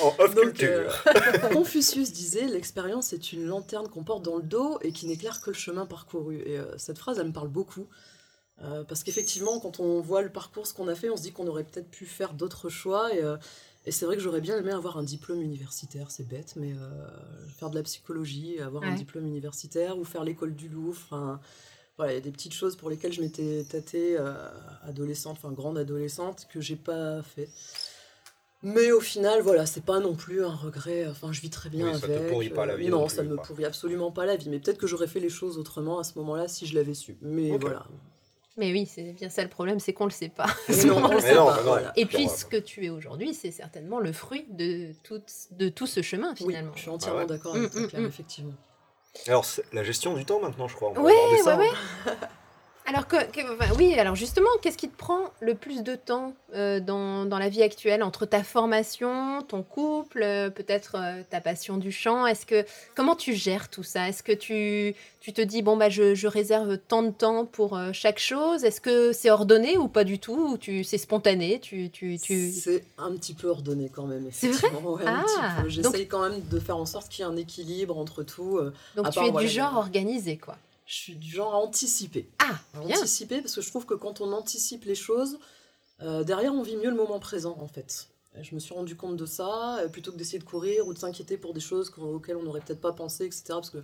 [0.00, 1.04] En, off culture.
[1.52, 5.50] Confucius disait L'expérience est une lanterne qu'on porte dans le dos et qui n'éclaire que
[5.50, 6.42] le chemin parcouru.
[6.46, 7.86] Et euh, cette phrase, elle me parle beaucoup.
[8.88, 11.46] parce qu'effectivement, quand on voit le parcours, ce qu'on a fait, on se dit qu'on
[11.46, 13.14] aurait peut-être pu faire d'autres choix.
[13.14, 13.22] Et
[13.86, 17.06] et c'est vrai que j'aurais bien aimé avoir un diplôme universitaire, c'est bête, mais euh,
[17.58, 21.38] faire de la psychologie, avoir un diplôme universitaire ou faire l'école du Louvre.
[21.96, 24.34] Voilà, il y a des petites choses pour lesquelles je m'étais tâtée euh,
[24.82, 27.48] adolescente, enfin grande adolescente, que j'ai pas fait.
[28.62, 31.06] Mais au final, voilà, c'est pas non plus un regret.
[31.06, 32.00] Enfin, je vis très bien avec.
[32.00, 32.88] Ça te pourrit pas la vie.
[32.88, 34.48] non, ça me pourrit absolument pas la vie.
[34.48, 37.16] Mais peut-être que j'aurais fait les choses autrement à ce moment-là si je l'avais su.
[37.20, 37.86] Mais voilà.
[38.56, 40.46] Mais oui, c'est bien ça le problème, c'est qu'on ne le sait pas.
[41.96, 45.86] Et puis ce que tu es aujourd'hui, c'est certainement le fruit de tout, de tout
[45.86, 46.72] ce chemin finalement.
[46.76, 48.06] je suis entièrement ah d'accord avec toi, mm, mm, mm.
[48.06, 48.54] effectivement.
[49.26, 50.92] Alors, la gestion du temps maintenant, je crois.
[50.96, 52.10] Oui, oui, oui.
[52.86, 53.16] Alors que,
[53.78, 57.48] oui, alors justement, qu'est-ce qui te prend le plus de temps euh, dans, dans, la
[57.48, 62.26] vie actuelle entre ta formation, ton couple, euh, peut-être euh, ta passion du chant?
[62.26, 64.10] Est-ce que comment tu gères tout ça?
[64.10, 67.78] Est-ce que tu, tu te dis bon bah je, je réserve tant de temps pour
[67.94, 68.64] chaque chose?
[68.64, 70.50] Est-ce que c'est ordonné ou pas du tout?
[70.52, 71.60] Ou tu c'est spontané?
[71.60, 72.50] Tu, tu, tu...
[72.52, 74.28] C'est un petit peu ordonné quand même.
[74.30, 74.68] C'est vrai?
[75.06, 75.24] ah,
[75.68, 78.60] J'essaye quand même de faire en sorte qu'il y ait un équilibre entre tout.
[78.94, 82.28] donc tu es du genre organisé quoi je suis du genre à anticiper.
[82.38, 85.38] Ah, anticiper parce que je trouve que quand on anticipe les choses,
[86.02, 88.08] euh, derrière on vit mieux le moment présent en fait.
[88.40, 90.98] Je me suis rendu compte de ça, euh, plutôt que d'essayer de courir ou de
[90.98, 93.44] s'inquiéter pour des choses auxquelles on n'aurait peut-être pas pensé, etc.
[93.48, 93.78] Parce que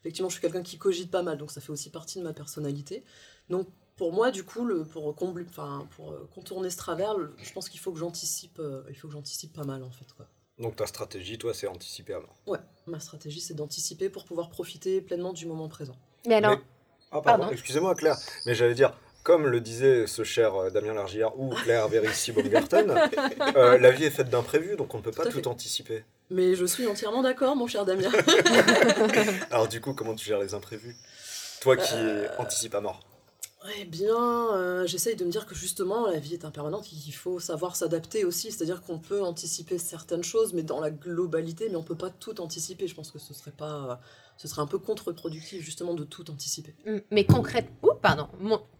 [0.00, 2.32] effectivement, je suis quelqu'un qui cogite pas mal, donc ça fait aussi partie de ma
[2.32, 3.02] personnalité.
[3.50, 7.52] Donc pour moi, du coup, le, pour, combler, enfin, pour euh, contourner ce travers, je
[7.52, 10.06] pense qu'il faut que j'anticipe, il faut que j'anticipe pas mal en fait.
[10.16, 10.26] Quoi.
[10.58, 15.00] Donc ta stratégie, toi, c'est anticiper alors Ouais, ma stratégie, c'est d'anticiper pour pouvoir profiter
[15.00, 15.96] pleinement du moment présent.
[16.26, 16.58] Mais alors.
[17.12, 21.38] Ah, pardon, excusez-moi, Claire, mais j'allais dire, comme le disait ce cher euh, Damien Largière
[21.38, 22.94] ou Claire Vérissi Baumgarten,
[23.56, 26.04] euh, la vie est faite d'imprévus, donc on ne peut pas tout, anticiper.
[26.30, 28.10] Mais je suis entièrement d'accord, mon cher Damien.
[29.50, 30.96] Alors, du coup, comment tu gères les imprévus?
[31.60, 31.94] Toi qui
[32.38, 33.00] anticipes à mort.
[33.78, 37.40] Eh bien, euh, j'essaye de me dire que justement, la vie est impermanente, qu'il faut
[37.40, 38.52] savoir s'adapter aussi.
[38.52, 42.40] C'est-à-dire qu'on peut anticiper certaines choses, mais dans la globalité, mais on peut pas tout
[42.40, 42.86] anticiper.
[42.86, 44.00] Je pense que ce serait pas,
[44.36, 46.74] ce serait un peu contre-productif justement de tout anticiper.
[46.86, 48.28] Mm, mais concrètement, pardon,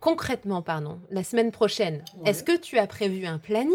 [0.00, 3.72] concrètement, pardon, la semaine prochaine, est-ce que tu as prévu un planning?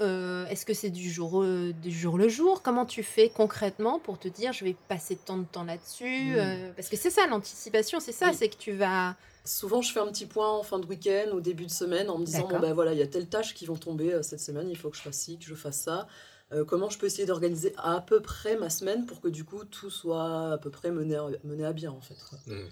[0.00, 2.62] Euh, est-ce que c'est du jour, euh, du jour le jour?
[2.62, 6.34] Comment tu fais concrètement pour te dire je vais passer tant de temps là-dessus?
[6.36, 9.14] Euh, Parce que c'est ça l'anticipation, c'est ça, c'est que tu vas.
[9.44, 12.18] Souvent, je fais un petit point en fin de week-end, au début de semaine, en
[12.18, 14.70] me disant bon ben voilà, il y a telle tâche qui vont tomber cette semaine,
[14.70, 16.06] il faut que je fasse ci, que je fasse ça.
[16.66, 19.90] comment je peux essayer d'organiser à peu près ma semaine pour que du coup tout
[19.90, 22.16] soit à peu près mené à, mené à bien en fait.
[22.46, 22.68] Hmm.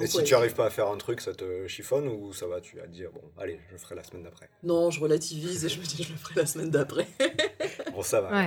[0.00, 2.60] Et si tu n'arrives pas à faire un truc, ça te chiffonne ou ça va
[2.60, 4.48] Tu vas te dire, bon, allez, je le ferai la semaine d'après?
[4.62, 7.08] Non, je relativise et je me dis, je le ferai la semaine d'après.
[7.92, 8.46] bon, ça va.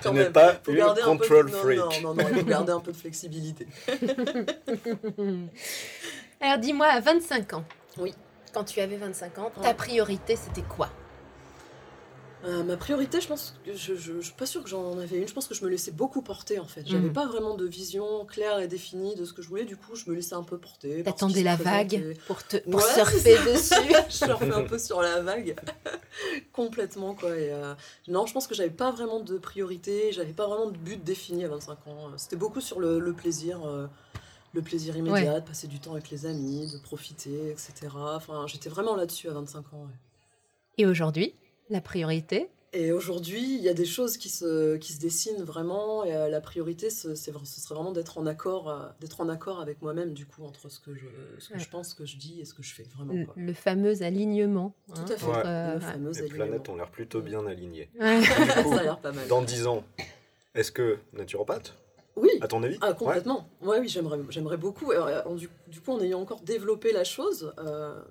[0.00, 1.78] Tu n'es pas une control freak.
[1.78, 3.66] Non, non, non, il faut garder un peu de flexibilité.
[6.40, 7.64] Alors, dis-moi, à 25 ans.
[7.98, 8.14] Oui.
[8.52, 10.88] Quand tu avais 25 ans, ta priorité, c'était quoi?
[12.44, 15.26] Euh, ma priorité, je pense que je, je, suis pas sûre que j'en avais une.
[15.26, 16.82] Je pense que je me laissais beaucoup porter en fait.
[16.86, 17.12] J'avais mm.
[17.12, 19.64] pas vraiment de vision claire et définie de ce que je voulais.
[19.64, 21.02] Du coup, je me laissais un peu porter.
[21.02, 23.74] T'attendais la vague pour te pour surfer dessus.
[24.08, 25.56] je surfais un peu sur la vague
[26.52, 27.36] complètement quoi.
[27.36, 27.74] Et, euh,
[28.06, 30.12] non, je pense que j'avais pas vraiment de priorité.
[30.12, 32.10] J'avais pas vraiment de but défini à 25 ans.
[32.16, 33.66] C'était beaucoup sur le, le plaisir.
[33.66, 33.88] Euh,
[34.54, 37.72] le plaisir immédiat, de passer du temps avec les amis, de profiter, etc.
[37.94, 39.86] Enfin, j'étais vraiment là-dessus à 25 ans.
[40.78, 41.34] Et aujourd'hui
[41.70, 42.48] la priorité?
[42.74, 46.04] Et aujourd'hui, il y a des choses qui se, qui se dessinent vraiment.
[46.04, 49.60] Et euh, la priorité, ce, ce serait vraiment d'être en accord, euh, d'être en accord
[49.60, 51.06] avec moi-même, du coup, entre ce que je,
[51.38, 52.82] ce que je pense, ce que je dis et ce que je fais.
[52.94, 54.74] Vraiment, Le, fameux alignement.
[54.94, 55.46] Tout à fait.
[55.46, 55.78] Euh,
[56.20, 57.88] les planètes ont l'air plutôt bien alignées.
[57.98, 59.26] Ça a l'air pas mal.
[59.28, 59.82] Dans 10 ans,
[60.54, 61.74] est-ce que naturopathe?
[62.20, 62.30] Oui.
[62.40, 62.78] À ton avis?
[62.80, 63.48] ah, Complètement.
[63.62, 63.78] Ouais.
[63.80, 64.92] oui, j'aimerais, j'aimerais beaucoup.
[65.36, 67.52] du, du, coup, en ayant encore développé la chose,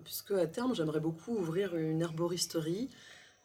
[0.03, 2.89] puisque à terme, j'aimerais beaucoup ouvrir une herboristerie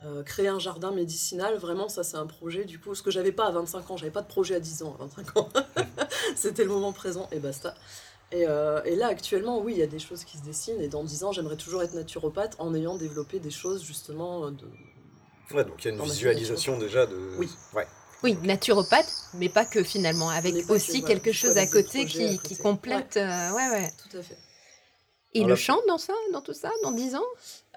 [0.05, 3.31] euh, créer un jardin médicinal, vraiment, ça c'est un projet du coup, ce que j'avais
[3.31, 5.49] pas à 25 ans, j'avais pas de projet à 10 ans, à 25 ans.
[6.35, 7.75] C'était le moment présent et basta.
[8.33, 10.89] Et, euh, et, là actuellement, oui, il y a des choses qui se dessinent et
[10.89, 14.67] dans 10 ans, j'aimerais toujours être naturopathe en ayant développé des choses justement de.
[15.55, 17.17] Ouais, donc il y a une visualisation déjà de.
[17.39, 17.49] Oui.
[17.73, 17.87] Ouais.
[18.23, 23.17] Oui, naturopathe, mais pas que finalement, avec aussi quelque chose à côté, qui, qui, complète.
[23.17, 23.23] Ouais.
[23.23, 23.91] Euh, ouais, ouais.
[24.11, 24.37] Tout à fait.
[25.35, 27.23] Et le chant dans ça, dans tout ça, dans 10 ans?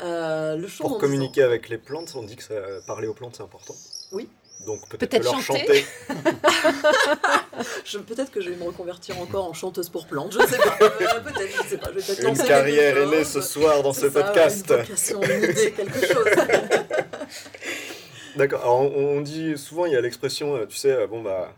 [0.01, 3.43] Euh, le Pour communiquer avec les plantes, on dit que ça, parler aux plantes c'est
[3.43, 3.75] important.
[4.11, 4.27] Oui.
[4.65, 5.85] Donc peut-être leur chanter.
[8.07, 10.77] peut-être que je vais me reconvertir encore en chanteuse pour plantes, je sais pas.
[10.81, 10.89] Euh,
[11.21, 11.91] peut-être, je sais pas.
[12.27, 14.73] une carrière est née ce soir dans ce podcast.
[15.11, 16.25] Une une idée, quelque chose.
[18.35, 18.61] D'accord.
[18.61, 21.55] Alors on, dit souvent, il y a l'expression, euh, tu sais, bon bah,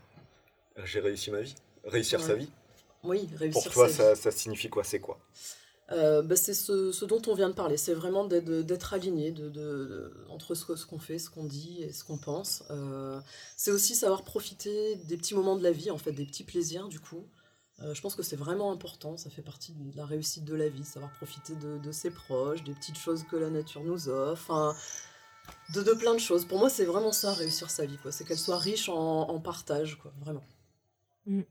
[0.83, 2.49] j'ai réussi ma vie, réussir sa vie.
[3.03, 4.83] Oui, réussir Pour toi, ça, ça signifie quoi?
[4.83, 5.19] C'est quoi?
[5.93, 7.77] Euh, bah, c'est ce, dont on vient de parler.
[7.77, 12.17] C'est vraiment d'être aligné de, entre ce, qu'on fait, ce qu'on dit et ce qu'on
[12.17, 12.63] pense.
[12.69, 13.19] Euh,
[13.55, 16.87] c'est aussi savoir profiter des petits moments de la vie, en fait, des petits plaisirs,
[16.89, 17.25] du coup.
[17.83, 20.67] Euh, je pense que c'est vraiment important, ça fait partie de la réussite de la
[20.67, 24.75] vie, savoir profiter de, ses proches, des petites choses que la nature nous offre,
[25.73, 26.45] de, de plein de choses.
[26.45, 28.11] Pour moi, c'est vraiment ça, réussir sa vie, quoi.
[28.11, 30.43] C'est qu'elle soit riche en, partage, quoi, vraiment.
[31.25, 31.41] Mmh.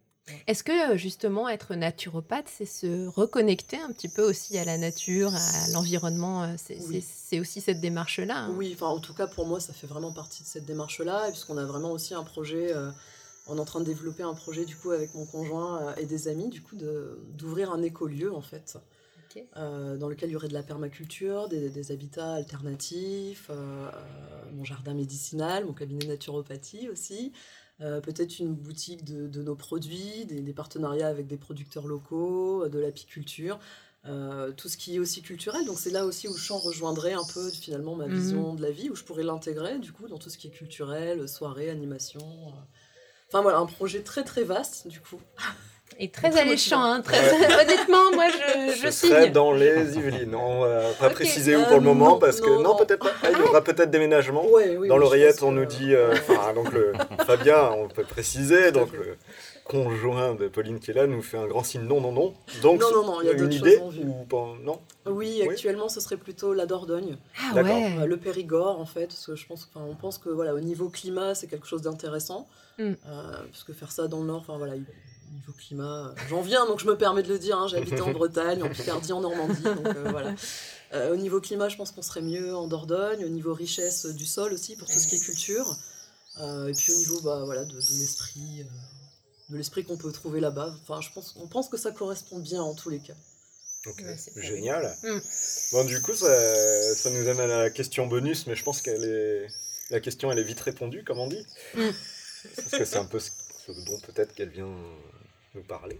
[0.49, 4.77] Est-ce que euh, justement être naturopathe, c'est se reconnecter un petit peu aussi à la
[4.77, 8.55] nature, à l'environnement euh, C'est aussi cette démarche-là hein?
[8.57, 11.59] Oui, enfin, en tout cas pour moi, ça fait vraiment partie de cette démarche-là, puisqu'on
[11.59, 12.91] a vraiment aussi un projet, euh,
[13.47, 16.27] on est en train de développer un projet du coup avec mon conjoint et des
[16.27, 18.79] amis, du coup d'ouvrir un écolieu en fait.
[19.55, 23.51] Dans lequel il y aurait de la permaculture, des, habitats alternatifs,
[24.53, 27.33] mon jardin médicinal, mon cabinet naturopathie aussi,
[27.83, 32.79] euh, peut-être une boutique de, nos produits, des, partenariats avec des producteurs locaux, euh, de
[32.79, 33.59] l'apiculture,
[34.07, 35.67] euh, tout ce qui est aussi culturel.
[35.67, 38.15] Donc c'est là aussi où le chant rejoindrait un peu finalement ma mhm.
[38.15, 40.51] vision de la vie, où je pourrais l'intégrer du coup dans tout ce qui est
[40.51, 42.55] culturel, soirée, animation.
[43.29, 45.21] Enfin voilà, un projet très très vaste du coup.
[45.99, 47.19] Et très alléchant, hein, très...
[47.63, 50.35] honnêtement, moi je, je, je serais dans les Yvelines.
[50.35, 53.13] On va pas préciser où pour le moment parce que non, peut-être pas.
[53.23, 54.45] Ah, il y aura peut-être déménagement.
[54.89, 56.15] dans l'oreillette, on nous dit, euh,
[56.55, 56.93] donc le
[57.27, 59.17] Fabien, on peut préciser, donc le
[59.65, 62.35] conjoint de Pauline qui est là nous fait un grand signe non non non.
[62.63, 64.81] Donc non, non, non, il y a une idée ou pas, non?
[65.07, 67.97] Oui, actuellement, ce serait plutôt la Dordogne, ah, ouais.
[68.01, 70.89] Euh, le Périgord en fait, parce que je pense, on pense que voilà, au niveau
[70.89, 72.47] climat, c'est quelque chose d'intéressant,
[72.79, 72.83] mm.
[72.83, 72.95] euh,
[73.51, 74.75] parce que faire ça dans le nord, enfin voilà,
[75.37, 78.63] niveau climat, j'en viens, donc je me permets de le dire, hein, j'habite en Bretagne,
[78.63, 80.35] en Picardie, en Normandie, donc euh, voilà.
[80.93, 84.25] Euh, au niveau climat, je pense qu'on serait mieux en Dordogne, au niveau richesse du
[84.25, 85.77] sol aussi, pour tout ce qui est culture,
[86.41, 88.65] euh, et puis au niveau bah, voilà, de, l'esprit
[89.49, 90.75] de l'esprit qu'on peut trouver là-bas.
[90.83, 93.15] Enfin, je pense, on pense que ça correspond bien en tous les cas.
[93.87, 94.97] Ok, Ouais, c'est génial.
[95.05, 95.19] Mm.
[95.73, 99.05] Bon, du coup, ça, ça nous amène à la question bonus, mais je pense qu'elle
[99.05, 99.47] est.
[99.91, 101.47] La question, elle est vite répondue, comme on dit.
[101.75, 101.91] Mm.
[102.57, 103.31] Parce que c'est un peu ce
[103.67, 104.75] ce dont peut-être qu'elle vient
[105.57, 105.99] nous parler.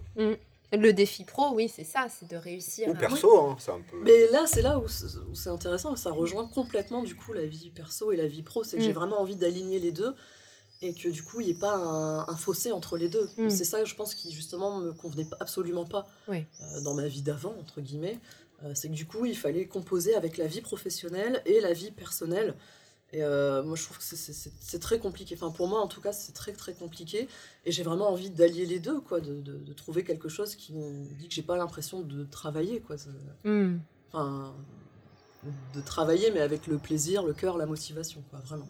[0.73, 2.89] Le défi pro, oui, c'est ça, c'est de réussir.
[2.89, 3.97] Ou à- perso, hein, c'est un peu.
[4.03, 4.85] Mais là, c'est là où
[5.33, 8.63] c'est intéressant, ça rejoint complètement du coup la vie perso et la vie pro.
[8.65, 8.85] C'est que Mm.
[8.85, 10.13] j'ai vraiment envie d'aligner les deux
[10.81, 13.29] et que du coup, il n'y ait pas un, un fossé entre les deux.
[13.37, 13.49] Mm.
[13.49, 16.43] C'est ça, je pense, qui justement me convenait absolument pas Oui.
[16.61, 18.19] euh, dans ma vie d'avant, entre guillemets.
[18.63, 21.91] Euh, c'est que du coup, il fallait composer avec la vie professionnelle et la vie
[21.91, 22.55] personnelle.
[23.13, 25.35] Et euh, moi, je trouve que c'est- très compliqué.
[25.35, 27.27] Enfin, pour moi, en tout cas, c'est très très compliqué.
[27.65, 30.73] Et j'ai vraiment envie d'allier les deux, quoi, de, de- de trouver quelque chose qui
[30.73, 32.97] me dit que j'ai pas l'impression de travailler, quoi.
[33.45, 33.77] Hmm.
[34.11, 34.53] enfin,
[35.73, 38.67] de travailler, mais avec le plaisir, le cœur, la motivation, quoi, vraiment.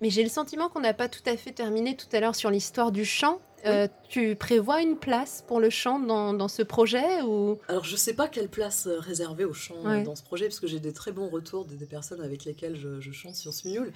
[0.00, 2.50] Mais j'ai le sentiment qu'on n'a pas tout à fait terminé tout à l'heure sur
[2.50, 3.40] l'histoire du chant.
[3.66, 7.58] Euh, tu prévois une place pour le chant dans, dans ce projet ou?
[7.68, 10.02] Alors, je sais pas quelle place euh, réserver au chant euh, Ouais.
[10.02, 12.76] dans ce projet, parce que j'ai des très bons retours des, des personnes avec lesquelles
[12.76, 13.92] je, je chante sur Smule,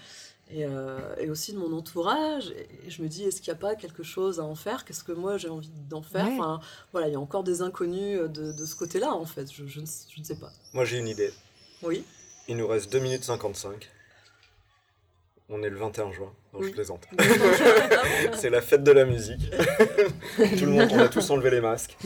[0.52, 2.50] et, euh, et aussi de mon entourage.
[2.86, 4.84] Et je me dis, est-ce qu'il n'y a pas quelque chose à en faire?
[4.84, 6.26] Qu'est-ce que moi j'ai envie d'en faire?
[6.26, 6.32] Ouais.
[6.38, 6.60] Enfin,
[6.92, 9.46] voilà, il y a encore des inconnus de, de ce côté-là, en fait.
[9.52, 10.50] Je, je ne, je ne sais pas.
[10.72, 11.32] Moi, j'ai une idée.
[11.82, 12.02] Oui.
[12.48, 13.88] Il nous reste 2 minutes 55.
[15.52, 16.32] On est le 21 juin.
[16.54, 17.08] Non, je plaisante.
[18.34, 19.50] C'est la fête de la musique.
[20.36, 21.96] Tout le monde, on a tous enlevé les masques.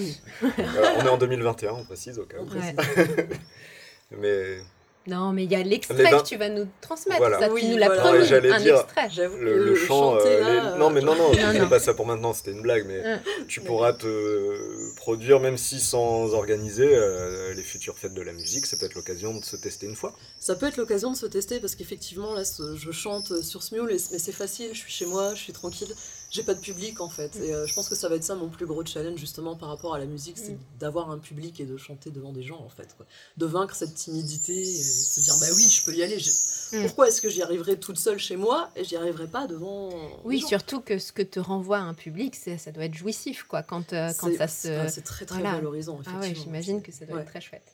[0.42, 2.48] On est en 2021, on précise au cas où.
[4.18, 4.58] Mais
[5.06, 7.18] Non, mais il y a l'extrait bains- que tu vas nous transmettre.
[7.18, 7.38] Voilà.
[7.38, 8.02] Ça, tu Oui, nous l'as voilà.
[8.02, 9.08] promis, un dire- extrait.
[9.10, 10.14] J'avoue que le, le chant.
[10.18, 11.64] chanter, euh, là, les- Non, mais non, non, Non, je non.
[11.64, 12.86] fais pas ça pour maintenant, c'était une blague.
[12.86, 18.22] Mais Euh, tu pourras te produire, même si sans organiser, euh, les futures fêtes de
[18.22, 18.64] la musique.
[18.66, 20.14] C'est peut-être l'occasion de se tester une fois.
[20.38, 22.42] Ça peut être l'occasion de se tester parce qu'effectivement, là,
[22.76, 25.94] je chante sur Smule, mais c'est facile, je suis chez moi, je suis tranquille,
[26.34, 27.36] j'ai pas de public en fait.
[27.36, 29.68] Et euh, je pense que ça va être ça mon plus gros challenge justement par
[29.68, 30.58] rapport à la musique, c'est Mm.
[30.80, 32.88] d'avoir un public et de chanter devant des gens en fait.
[32.96, 33.06] Quoi.
[33.36, 36.18] De vaincre cette timidité et se dire, bah oui, je peux y aller.
[36.18, 36.30] je-
[36.76, 36.82] Mm.
[36.86, 39.90] Pourquoi est-ce que j'y arriverai toute seule chez moi et j'y arriverai pas devant.
[40.24, 43.44] Oui, gens surtout que ce que te renvoie un public, c'est- ça doit être jouissif,
[43.44, 44.88] quoi, quand, euh, quand ça se...
[44.88, 45.56] C'est très très voilà.
[45.56, 46.00] valorisant.
[46.06, 46.44] Ah ouais, effectivement.
[46.44, 47.22] j'imagine que ça doit Ouais.
[47.22, 47.70] être très chouette.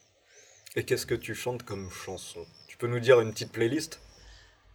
[0.77, 2.45] Et qu'est-ce que tu chantes comme chanson?
[2.69, 4.01] Tu peux nous dire une petite playlist?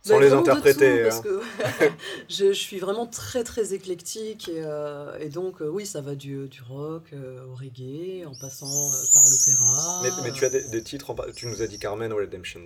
[0.06, 0.98] Sans Bah, les interpréter.
[0.98, 1.24] tout, parce hein.
[1.24, 1.90] que
[2.30, 6.14] je, je suis vraiment très très éclectique et, euh, et donc euh, oui ça va
[6.14, 8.68] du, du rock euh, au reggae en passant
[9.14, 10.02] par l'opéra.
[10.04, 12.62] Mais, mais tu as des, des titres, en tu nous as dit Carmen Redemption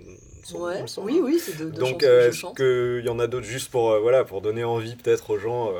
[0.54, 0.84] ouais.
[0.98, 4.24] oui oui c'est de, de Donc, est-ce qu'il y en a d'autres juste pour, voilà,
[4.24, 5.72] pour donner envie peut-être aux gens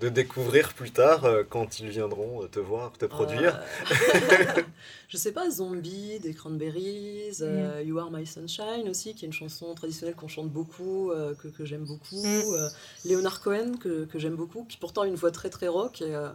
[0.00, 4.62] de découvrir plus tard euh, quand ils viendront euh, te voir, te produire Euh,
[5.08, 7.42] je sais pas Zombie des Cranberries, Mm.
[7.42, 11.34] euh, You Are My Sunshine aussi qui est une chanson traditionnelle qu'on chante beaucoup euh,
[11.34, 12.22] que, que j'aime beaucoup.
[12.22, 12.42] Mm.
[12.54, 12.68] euh,
[13.06, 16.14] Leonard Cohen que, que j'aime beaucoup qui pourtant a une voix très très rock et
[16.14, 16.28] euh,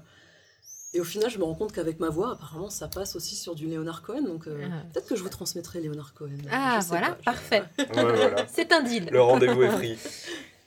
[0.93, 3.55] et au final, je me rends compte qu'avec ma voix, apparemment, ça passe aussi sur
[3.55, 4.24] du Leonard Cohen.
[4.24, 4.84] Donc, euh, Ah.
[4.91, 6.36] peut-être que je vous transmettrai Leonard Cohen.
[6.51, 7.64] Ah, voilà, pas, parfait.
[7.80, 8.45] Ouais, voilà.
[8.53, 9.07] C'est un deal.
[9.09, 9.97] Le rendez-vous est pris.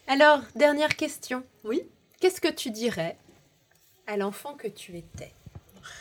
[0.09, 1.43] Alors, dernière question.
[1.63, 1.83] Oui.
[2.21, 3.17] Qu'est-ce que tu dirais
[4.07, 5.33] à l'enfant que tu étais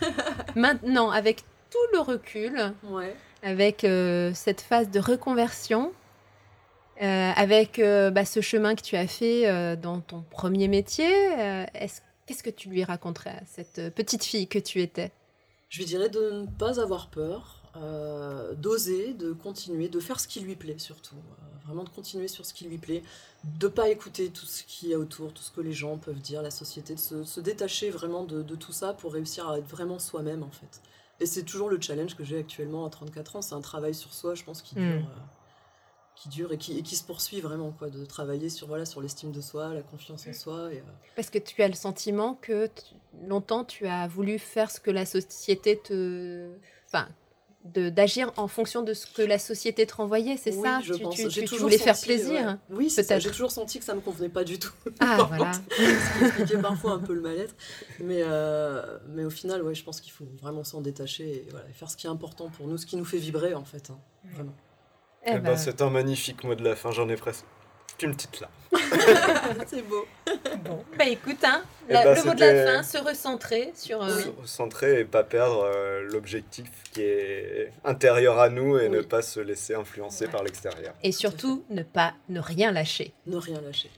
[0.55, 3.15] Maintenant, avec tout le recul, Ouais.
[3.41, 5.91] avec euh, cette phase de reconversion,
[7.01, 11.09] euh, avec euh, bah, ce chemin que tu as fait dans ton premier métier,
[11.73, 15.11] est-ce- qu'est-ce que tu lui raconterais à cette petite fille que tu étais?
[15.69, 20.27] Je lui dirais de ne pas avoir peur, euh, d'oser, de continuer, de faire ce
[20.27, 21.15] qui lui plaît surtout.
[21.15, 23.03] Euh, vraiment de continuer sur ce qui lui plaît,
[23.45, 26.19] de pas écouter tout ce qu'il y a autour, tout ce que les gens peuvent
[26.19, 29.57] dire, la société, de se, se détacher vraiment de, de tout ça pour réussir à
[29.57, 30.81] être vraiment soi-même en fait.
[31.21, 34.13] Et c'est toujours le challenge que j'ai actuellement à 34 ans, c'est un travail sur
[34.13, 35.05] soi, je pense, qui dure, Mm.
[35.05, 35.23] euh,
[36.15, 39.01] qui, dure et, qui, et qui se poursuit vraiment, quoi, de travailler sur voilà sur
[39.01, 40.73] l'estime de soi, la confiance en soi.
[40.73, 40.83] Et, euh,
[41.15, 42.95] Parce que tu as le sentiment que tu-
[43.25, 46.49] longtemps tu as voulu faire ce que la société te...
[46.87, 47.07] Enfin,
[47.65, 51.03] d'agir en fonction de ce que la société te renvoyait, c'est Oui, ça je tu,
[51.03, 51.15] pense.
[51.15, 52.55] tu- J'ai tu- voulais faire plaisir ouais.
[52.77, 53.21] Oui, peut-être.
[53.21, 54.73] J'ai toujours senti que ça me convenait pas du tout.
[54.99, 55.51] Ah, voilà.
[55.53, 57.55] ce qui expliquait parfois un peu le mal-être.
[58.01, 61.65] Mais, euh, mais au final, ouais, je pense qu'il faut vraiment s'en détacher et, voilà,
[61.69, 63.89] et faire ce qui est important pour nous, ce qui nous fait vibrer en fait.
[63.91, 63.97] hein,
[64.33, 64.53] vraiment.
[65.25, 67.45] Eh Eh ben, ben, c'est un magnifique mot de la fin, j'en ai presque
[68.03, 68.49] une petite là.
[69.67, 70.05] c'est beau.
[70.65, 70.83] bon.
[70.97, 74.01] Bah écoute, hein, Eh la- ben, le mot de la fin, se recentrer sur...
[74.01, 78.97] euh, Se recentrer et pas perdre euh, l'objectif qui est intérieur à nous et Oui.
[78.97, 80.31] ne pas se laisser influencer Ouais.
[80.31, 80.93] par l'extérieur.
[81.03, 83.13] Et surtout, ne pas, ne rien lâcher.
[83.27, 83.91] Ne rien lâcher.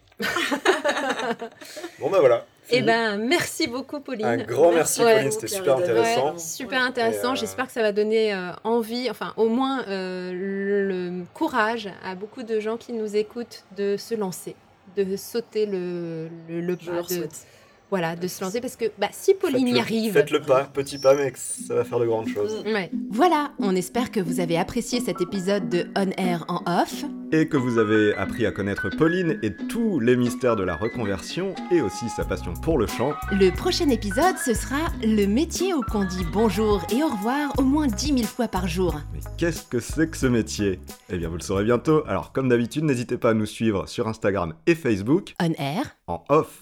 [2.00, 2.46] Bon ben voilà.
[2.72, 4.26] Eh ben, merci beaucoup, Pauline.
[4.26, 5.16] un grand merci Ouais.
[5.16, 6.38] Pauline, c'était super Ouais, intéressant.
[6.38, 7.32] super intéressant.
[7.34, 11.90] Euh, J'espère que ça va donner euh, envie, enfin au moins euh, le, le courage
[12.04, 14.56] à beaucoup de gens qui nous écoutent de se lancer,
[14.98, 17.46] de sauter le, le, le Je pas, leur de, souhaite.
[17.90, 20.14] Voilà, de se lancer parce que bah, si Pauline y arrive.
[20.14, 22.64] Faites le pas, petit pas, mais ça va faire de grandes choses.
[22.66, 22.90] Ouais.
[23.10, 27.06] Voilà, on espère que vous avez apprécié cet épisode de On Air en off.
[27.32, 31.54] Et que vous avez appris à connaître Pauline et tous les mystères de la reconversion
[31.72, 33.14] et aussi sa passion pour le chant.
[33.32, 37.64] Le prochain épisode, ce sera le métier où qu'on dit bonjour et au revoir au
[37.64, 38.96] moins 10 000 fois par jour.
[39.14, 40.80] Mais qu'est-ce que c'est que ce métier?
[41.10, 42.04] Eh bien, vous le saurez bientôt.
[42.08, 46.24] Alors, comme d'habitude, n'hésitez pas à nous suivre sur Instagram et Facebook On Air, en
[46.30, 46.62] off.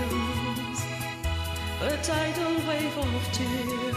[1.83, 3.95] a tidal wave of tears,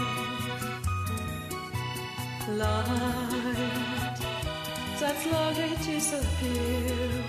[2.48, 4.16] light
[5.00, 7.28] that slowly disappears.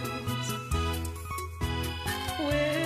[2.40, 2.85] Where